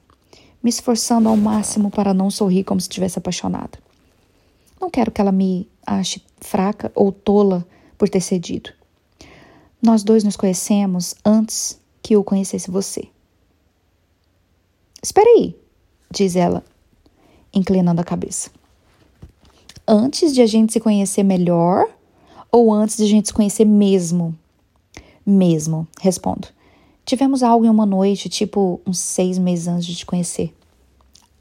me 0.64 0.70
esforçando 0.70 1.28
ao 1.28 1.36
máximo 1.36 1.92
para 1.92 2.14
não 2.14 2.32
sorrir 2.32 2.64
como 2.64 2.80
se 2.80 2.88
estivesse 2.88 3.20
apaixonada. 3.20 3.84
Não 4.80 4.90
quero 4.90 5.12
que 5.12 5.22
ela 5.22 5.32
me 5.32 5.70
ache 5.86 6.22
fraca 6.40 6.92
ou 6.96 7.12
tola 7.12 7.66
por 7.98 8.10
ter 8.10 8.22
cedido. 8.22 8.72
Nós 9.82 10.04
dois 10.04 10.24
nos 10.24 10.36
conhecemos 10.36 11.16
antes 11.24 11.80
que 12.02 12.16
eu 12.16 12.24
conhecesse 12.24 12.72
você. 12.72 13.08
Espera 15.02 15.30
aí, 15.30 15.56
diz 16.10 16.36
ela, 16.36 16.64
inclinando 17.54 18.02
a 18.02 18.04
cabeça. 18.04 18.50
Antes 19.88 20.34
de 20.34 20.42
a 20.42 20.48
gente 20.48 20.74
se 20.74 20.80
conhecer 20.80 21.24
melhor 21.24 21.88
ou 22.52 22.74
antes 22.74 22.98
de 22.98 23.04
a 23.04 23.08
gente 23.08 23.28
se 23.28 23.34
conhecer 23.34 23.66
mesmo? 23.66 24.36
Mesmo, 25.26 25.88
respondo. 26.02 26.48
Tivemos 27.06 27.44
algo 27.44 27.66
em 27.66 27.70
uma 27.70 27.86
noite, 27.86 28.30
tipo 28.30 28.82
uns 28.86 28.98
seis 28.98 29.38
meses 29.38 29.68
antes 29.68 29.86
de 29.86 29.96
te 29.96 30.06
conhecer. 30.06 30.56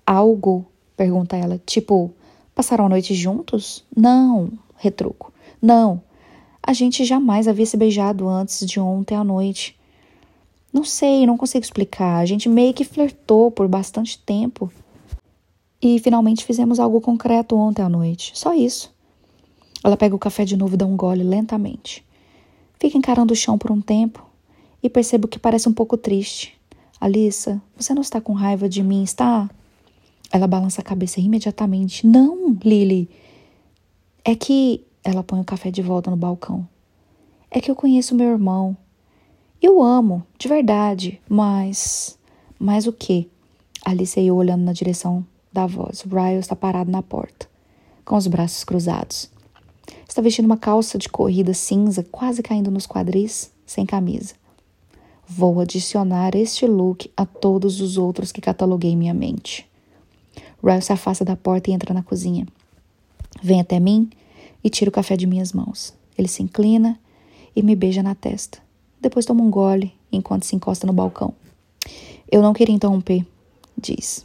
Algo? 0.07 0.67
pergunta 0.95 1.37
ela. 1.37 1.59
Tipo, 1.65 2.13
passaram 2.55 2.87
a 2.87 2.89
noite 2.89 3.15
juntos? 3.15 3.85
Não, 3.95 4.53
retruco. 4.77 5.33
Não, 5.61 6.03
a 6.63 6.73
gente 6.73 7.05
jamais 7.05 7.47
havia 7.47 7.67
se 7.67 7.77
beijado 7.77 8.29
antes 8.29 8.67
de 8.67 8.81
ontem 8.81 9.15
à 9.15 9.25
noite. 9.25 9.79
Não 10.73 10.85
sei, 10.85 11.27
não 11.27 11.37
consigo 11.37 11.65
explicar. 11.65 12.19
A 12.19 12.27
gente 12.27 12.49
meio 12.49 12.73
que 12.73 12.85
flertou 12.85 13.51
por 13.51 13.69
bastante 13.69 14.19
tempo. 14.19 14.73
E 15.81 15.99
finalmente 15.99 16.45
fizemos 16.45 16.81
algo 16.81 17.01
concreto 17.01 17.57
ontem 17.57 17.83
à 17.83 17.89
noite. 17.89 18.33
Só 18.35 18.55
isso. 18.55 18.93
Ela 19.85 19.97
pega 19.97 20.17
o 20.17 20.19
café 20.19 20.45
de 20.45 20.57
novo 20.57 20.75
e 20.75 20.79
dá 20.79 20.87
um 20.87 20.97
gole 20.97 21.23
lentamente. 21.23 22.05
Fica 22.79 22.97
encarando 22.97 23.35
o 23.35 23.37
chão 23.37 23.59
por 23.59 23.71
um 23.71 23.81
tempo 23.81 24.27
e 24.83 24.89
percebo 24.89 25.29
que 25.29 25.39
parece 25.39 25.69
um 25.69 25.73
pouco 25.73 25.97
triste. 25.97 26.59
Alissa, 26.99 27.61
você 27.77 27.93
não 27.93 28.01
está 28.01 28.21
com 28.21 28.33
raiva 28.33 28.69
de 28.69 28.83
mim, 28.83 29.03
está? 29.03 29.51
Ela 30.35 30.49
balança 30.49 30.81
a 30.81 30.85
cabeça 30.85 31.21
imediatamente. 31.21 32.05
Não, 32.05 32.59
Lily. 32.65 33.09
É 34.25 34.35
que. 34.35 34.85
Ela 35.05 35.23
põe 35.23 35.39
o 35.39 35.45
café 35.45 35.71
de 35.71 35.81
volta 35.81 36.11
no 36.11 36.17
balcão. 36.17 36.67
É 37.49 37.61
que 37.61 37.71
eu 37.71 37.77
conheço 37.77 38.17
meu 38.17 38.33
irmão. 38.33 38.77
Eu 39.63 39.81
amo, 39.81 40.27
de 40.37 40.49
verdade, 40.49 41.21
mas. 41.29 42.19
Mas 42.59 42.89
o 42.89 42.93
quê? 42.93 43.29
Alice 43.85 44.19
e 44.19 44.27
eu 44.27 44.35
olhando 44.35 44.65
na 44.65 44.73
direção 44.73 45.25
da 45.53 45.69
voz. 45.69 46.01
Ryle 46.01 46.41
está 46.41 46.57
parado 46.57 46.91
na 46.91 47.01
porta, 47.01 47.49
com 48.05 48.17
os 48.17 48.27
braços 48.27 48.65
cruzados. 48.65 49.31
Está 50.09 50.21
vestindo 50.21 50.47
uma 50.47 50.57
calça 50.57 50.99
de 50.99 51.09
corrida 51.09 51.55
cinza, 51.55 52.03
quase 52.11 52.43
caindo 52.43 52.73
nos 52.73 52.89
quadris, 52.89 53.53
sem 53.65 53.87
camisa. 53.87 54.35
Vou 55.29 55.61
adicionar 55.61 56.35
este 56.35 56.67
look 56.67 57.09
a 57.17 57.25
todos 57.25 57.81
os 57.81 57.97
outros 57.97 58.33
que 58.33 58.41
cataloguei 58.41 58.91
em 58.91 58.97
minha 58.97 59.15
mente. 59.15 59.73
Ryle 60.65 60.81
se 60.81 60.93
afasta 60.93 61.25
da 61.25 61.37
porta 61.37 61.71
e 61.71 61.75
entra 61.75 61.93
na 61.93 62.03
cozinha. 62.03 62.47
Vem 63.43 63.61
até 63.61 63.79
mim 63.79 64.09
e 64.63 64.71
tira 64.71 64.89
o 64.89 64.93
café 64.93 65.17
de 65.17 65.27
minhas 65.27 65.53
mãos. 65.53 65.93
Ele 66.17 66.29
se 66.29 66.43
inclina 66.43 66.99
e 67.55 67.63
me 67.63 67.77
beija 67.77 68.03
na 68.03 68.15
testa. 68.15 68.59
Depois 69.01 69.27
toma 69.27 69.43
um 69.43 69.51
gole 69.51 69.93
enquanto 70.11 70.45
se 70.45 70.57
encosta 70.57 70.87
no 70.87 70.93
balcão. 70.93 71.35
Eu 72.31 72.41
não 72.41 72.55
queria 72.55 72.75
interromper, 72.75 73.27
diz. 73.77 74.25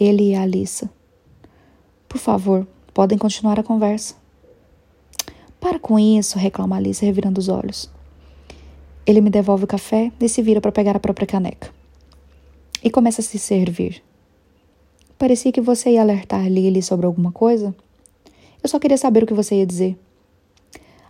Ele 0.00 0.30
e 0.30 0.34
a 0.34 0.42
Alissa. 0.42 0.90
Por 2.08 2.18
favor, 2.18 2.66
podem 2.94 3.18
continuar 3.18 3.60
a 3.60 3.62
conversa. 3.62 4.14
Para 5.60 5.78
com 5.78 5.98
isso, 5.98 6.38
reclama 6.38 6.76
Alice, 6.76 7.04
revirando 7.04 7.38
os 7.38 7.48
olhos. 7.48 7.90
Ele 9.04 9.20
me 9.20 9.30
devolve 9.30 9.64
o 9.64 9.68
café 9.68 10.10
e 10.18 10.28
se 10.28 10.40
vira 10.42 10.60
para 10.60 10.72
pegar 10.72 10.96
a 10.96 11.00
própria 11.00 11.26
caneca. 11.26 11.70
E 12.82 12.90
começa 12.90 13.20
a 13.20 13.24
se 13.24 13.38
servir. 13.38 14.02
Parecia 15.22 15.52
que 15.52 15.60
você 15.60 15.90
ia 15.90 16.00
alertar 16.00 16.48
Lily 16.48 16.82
sobre 16.82 17.06
alguma 17.06 17.30
coisa. 17.30 17.72
Eu 18.60 18.68
só 18.68 18.80
queria 18.80 18.98
saber 18.98 19.22
o 19.22 19.26
que 19.28 19.32
você 19.32 19.54
ia 19.54 19.64
dizer. 19.64 19.96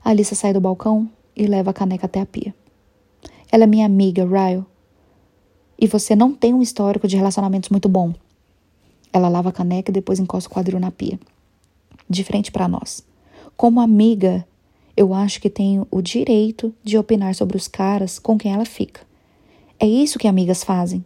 A 0.05 0.11
Alissa 0.11 0.35
sai 0.35 0.53
do 0.53 0.61
balcão 0.61 1.09
e 1.35 1.47
leva 1.47 1.71
a 1.71 1.73
caneca 1.73 2.05
até 2.05 2.21
a 2.21 2.27
pia. 2.27 2.55
Ela 3.51 3.65
é 3.65 3.67
minha 3.67 3.87
amiga, 3.87 4.27
Ryle. 4.27 4.67
E 5.81 5.87
você 5.87 6.15
não 6.15 6.35
tem 6.35 6.53
um 6.53 6.61
histórico 6.61 7.09
de 7.09 7.17
relacionamentos 7.17 7.71
muito 7.71 7.89
bom. 7.89 8.13
Ela 9.15 9.31
lava 9.31 9.49
a 9.49 9.53
caneca 9.53 9.91
e 9.91 9.95
depois 9.95 10.21
encosta 10.21 10.47
o 10.47 10.53
quadril 10.53 10.79
na 10.79 10.91
pia. 10.91 11.19
De 12.07 12.23
frente 12.23 12.53
para 12.53 12.69
nós. 12.69 13.03
Como 13.57 13.81
amiga, 13.81 14.47
eu 14.95 15.15
acho 15.15 15.41
que 15.41 15.49
tenho 15.49 15.87
o 15.91 16.03
direito 16.03 16.71
de 16.85 16.99
opinar 16.99 17.35
sobre 17.35 17.57
os 17.57 17.67
caras 17.67 18.19
com 18.19 18.37
quem 18.37 18.53
ela 18.53 18.67
fica. 18.67 19.01
É 19.81 19.87
isso 19.87 20.19
que 20.19 20.29
amigas 20.29 20.63
fazem. 20.63 21.03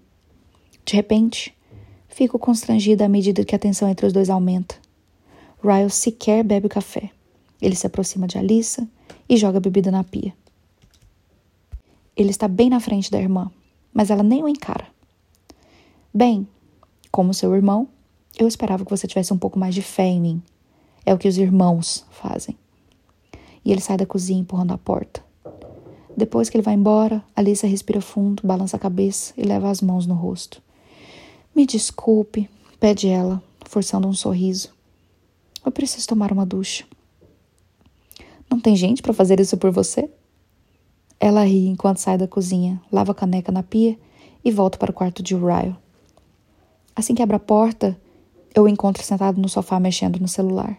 De 0.85 0.97
repente, 0.97 1.56
fico 2.17 2.39
constrangida 2.39 3.05
à 3.05 3.09
medida 3.11 3.45
que 3.45 3.55
a 3.55 3.59
tensão 3.59 3.87
entre 3.91 4.07
os 4.07 4.13
dois 4.13 4.31
aumenta. 4.31 4.75
Ryle 5.63 5.91
sequer 5.91 6.43
bebe 6.43 6.67
o 6.67 6.71
café. 6.71 7.11
Ele 7.61 7.77
se 7.77 7.87
aproxima 7.87 8.27
de 8.27 8.39
Alissa 8.39 8.89
e 9.29 9.37
joga 9.37 9.59
a 9.59 9.61
bebida 9.61 9.91
na 9.91 10.03
pia. 10.03 10.33
Ele 12.17 12.31
está 12.31 12.49
bem 12.49 12.71
na 12.71 12.81
frente 12.81 13.11
da 13.11 13.21
irmã, 13.21 13.51
mas 13.93 14.09
ela 14.09 14.23
nem 14.23 14.43
o 14.43 14.49
encara. 14.49 14.87
Bem, 16.13 16.49
como 17.13 17.35
seu 17.35 17.55
irmão, 17.55 17.87
eu 18.39 18.49
esperava 18.49 18.83
que 18.83 18.91
você 18.91 19.07
tivesse 19.07 19.35
um 19.35 19.39
pouco 19.39 19.59
mais 19.59 19.75
de 19.75 19.83
fé 19.83 20.07
em 20.07 20.19
mim. 20.19 20.43
É 21.05 21.13
o 21.13 21.19
que 21.19 21.29
os 21.29 21.37
irmãos 21.37 22.07
fazem. 22.11 22.57
E 23.63 23.71
ele 23.71 23.83
sai 23.83 23.99
da 23.99 24.07
cozinha 24.07 24.41
empurrando 24.41 24.73
a 24.73 24.79
porta. 24.79 25.23
Depois 26.17 26.49
que 26.49 26.57
ele 26.57 26.65
vai 26.65 26.73
embora, 26.73 27.23
Alissa 27.37 27.67
respira 27.67 28.01
fundo, 28.01 28.43
balança 28.43 28.79
a 28.79 28.81
cabeça 28.81 29.35
e 29.37 29.43
leva 29.43 29.69
as 29.69 29.83
mãos 29.83 30.07
no 30.07 30.15
rosto. 30.15 30.65
Me 31.57 31.65
desculpe, 31.65 32.51
pede 32.79 33.09
ela, 33.09 33.43
forçando 33.65 34.07
um 34.07 34.13
sorriso. 34.13 34.75
Eu 35.65 35.73
preciso 35.73 36.07
tomar 36.07 36.31
uma 36.31 36.45
ducha. 36.45 36.85
Não 38.51 38.61
tem 38.61 38.77
gente 38.77 39.01
para 39.01 39.15
fazer 39.15 39.41
isso 39.41 39.57
por 39.57 39.71
você? 39.71 40.11
Ela 41.19 41.45
ri 41.45 41.67
enquanto 41.69 41.97
sai 41.97 42.19
da 42.19 42.29
cozinha, 42.29 42.79
lava 42.93 43.13
a 43.13 43.15
caneca 43.15 43.51
na 43.51 43.63
pia 43.63 43.99
e 44.45 44.51
volta 44.51 44.77
para 44.77 44.91
o 44.91 44.95
quarto 44.95 45.23
de 45.23 45.35
Ryle. 45.35 45.75
Assim 46.95 47.15
que 47.15 47.23
abre 47.23 47.37
a 47.37 47.41
porta, 47.41 47.99
eu 48.55 48.65
o 48.65 48.69
encontro 48.69 49.03
sentado 49.03 49.41
no 49.41 49.49
sofá 49.49 49.81
mexendo 49.81 50.21
no 50.21 50.29
celular. 50.29 50.79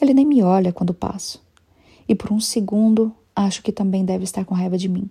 Ele 0.00 0.14
nem 0.14 0.24
me 0.24 0.40
olha 0.40 0.72
quando 0.72 0.94
passo. 0.94 1.44
E 2.08 2.14
por 2.14 2.32
um 2.32 2.38
segundo 2.38 3.12
acho 3.34 3.60
que 3.60 3.72
também 3.72 4.04
deve 4.04 4.22
estar 4.22 4.44
com 4.44 4.54
raiva 4.54 4.78
de 4.78 4.88
mim. 4.88 5.10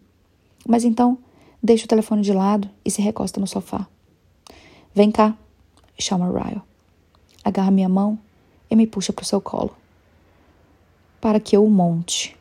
Mas 0.65 0.85
então 0.85 1.17
deixa 1.61 1.83
o 1.83 1.89
telefone 1.89 2.21
de 2.21 2.31
lado 2.31 2.69
e 2.85 2.89
se 2.89 3.01
recosta 3.01 3.41
no 3.41 3.45
sofá. 3.45 3.89
Vem 4.95 5.11
cá, 5.11 5.37
chama 5.99 6.27
Ryle. 6.27 6.61
Agarra 7.43 7.69
minha 7.69 7.89
mão 7.89 8.17
e 8.71 8.75
me 8.75 8.87
puxa 8.87 9.13
para 9.13 9.23
o 9.23 9.25
seu 9.25 9.39
colo 9.39 9.75
para 11.25 11.39
que 11.39 11.57
eu 11.57 11.65
o 11.65 11.71
monte. 11.71 12.37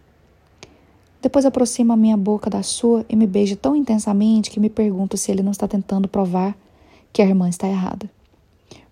Depois 1.23 1.47
aproxima 1.47 1.97
minha 1.97 2.19
boca 2.19 2.51
da 2.51 2.63
sua 2.63 3.03
e 3.09 3.17
me 3.17 3.27
beija 3.27 3.57
tão 3.57 3.75
intensamente 3.75 4.51
que 4.51 4.61
me 4.61 4.69
pergunto 4.69 5.17
se 5.17 5.33
ele 5.33 5.43
não 5.43 5.53
está 5.53 5.67
tentando 5.67 6.07
provar 6.07 6.55
que 7.11 7.23
a 7.23 7.25
irmã 7.25 7.49
está 7.49 7.67
errada. 7.67 8.11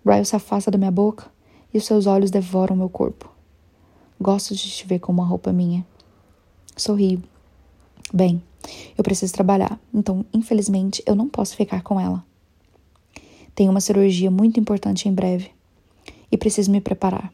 Ryle 0.03 0.25
se 0.25 0.35
afasta 0.35 0.71
da 0.71 0.79
minha 0.79 0.89
boca 0.89 1.27
e 1.71 1.77
os 1.77 1.85
seus 1.85 2.07
olhos 2.07 2.31
devoram 2.31 2.75
meu 2.75 2.89
corpo. 2.89 3.31
Gosto 4.19 4.55
de 4.55 4.67
te 4.67 4.87
ver 4.87 4.97
com 4.97 5.11
uma 5.11 5.27
roupa 5.27 5.53
minha. 5.53 5.85
Sorrio. 6.75 7.21
Bem, 8.11 8.41
eu 8.97 9.03
preciso 9.03 9.31
trabalhar, 9.31 9.79
então, 9.93 10.25
infelizmente, 10.33 11.03
eu 11.05 11.13
não 11.13 11.29
posso 11.29 11.55
ficar 11.55 11.83
com 11.83 11.99
ela. 11.99 12.25
Tenho 13.55 13.71
uma 13.71 13.81
cirurgia 13.81 14.31
muito 14.31 14.59
importante 14.59 15.07
em 15.07 15.13
breve 15.13 15.51
e 16.31 16.37
preciso 16.37 16.71
me 16.71 16.81
preparar 16.81 17.31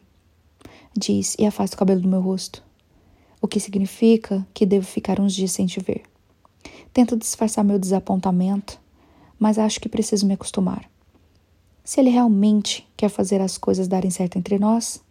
diz 0.96 1.36
e 1.38 1.46
afasta 1.46 1.76
o 1.76 1.78
cabelo 1.78 2.00
do 2.00 2.08
meu 2.08 2.20
rosto, 2.20 2.62
o 3.40 3.48
que 3.48 3.60
significa 3.60 4.46
que 4.52 4.66
devo 4.66 4.86
ficar 4.86 5.20
uns 5.20 5.34
dias 5.34 5.52
sem 5.52 5.66
te 5.66 5.80
ver. 5.80 6.02
Tento 6.92 7.16
disfarçar 7.16 7.64
meu 7.64 7.78
desapontamento, 7.78 8.78
mas 9.38 9.58
acho 9.58 9.80
que 9.80 9.88
preciso 9.88 10.26
me 10.26 10.34
acostumar. 10.34 10.90
Se 11.84 12.00
ele 12.00 12.10
realmente 12.10 12.86
quer 12.96 13.08
fazer 13.08 13.40
as 13.40 13.56
coisas 13.56 13.88
darem 13.88 14.10
certo 14.10 14.36
entre 14.36 14.58
nós, 14.58 15.02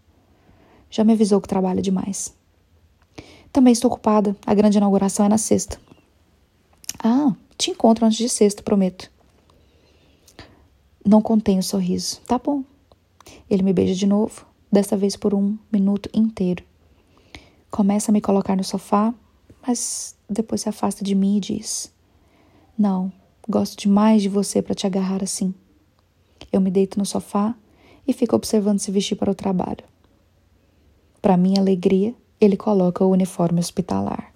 já 0.90 1.04
me 1.04 1.14
avisou 1.14 1.42
que 1.42 1.48
trabalha 1.48 1.82
demais. 1.82 2.34
Também 3.52 3.74
estou 3.74 3.92
ocupada, 3.92 4.36
a 4.46 4.54
grande 4.54 4.78
inauguração 4.78 5.26
é 5.26 5.30
na 5.30 5.38
sexta. 5.38 5.80
Ah, 7.04 7.34
te 7.58 7.72
encontro 7.72 8.06
antes 8.06 8.18
de 8.18 8.30
sexta, 8.30 8.62
prometo. 8.62 9.12
Não 11.06 11.22
contém 11.22 11.60
o 11.60 11.64
sorriso. 11.64 12.20
Tá 12.28 12.38
bom. 12.38 12.64
Ele 13.50 13.64
me 13.64 13.74
beija 13.74 13.96
de 13.96 14.06
novo 14.06 14.46
desta 14.72 14.96
vez 14.96 15.16
por 15.16 15.34
um 15.34 15.58
minuto 15.72 16.10
inteiro. 16.14 16.64
Começa 17.72 18.12
a 18.12 18.14
me 18.14 18.22
colocar 18.22 18.56
no 18.56 18.64
sofá, 18.64 19.14
mas 19.66 20.16
depois 20.30 20.62
se 20.62 20.70
afasta 20.70 21.04
de 21.04 21.16
mim 21.16 21.38
e 21.38 21.40
diz: 21.40 21.92
Não, 22.78 23.12
gosto 23.48 23.80
demais 23.80 24.22
de 24.22 24.30
você 24.30 24.62
para 24.62 24.76
te 24.76 24.86
agarrar 24.86 25.24
assim. 25.24 25.54
Eu 26.52 26.62
me 26.62 26.72
deito 26.72 26.98
no 26.98 27.06
sofá 27.06 27.56
e 28.08 28.14
fico 28.14 28.36
observando 28.36 28.80
se 28.80 28.92
vestir 28.92 29.16
para 29.16 29.32
o 29.32 29.36
trabalho. 29.36 29.84
Para 31.22 31.38
minha 31.38 31.60
alegria, 31.60 32.16
ele 32.40 32.58
coloca 32.58 33.04
o 33.04 33.12
uniforme 33.12 33.60
hospitalar. 33.60 34.29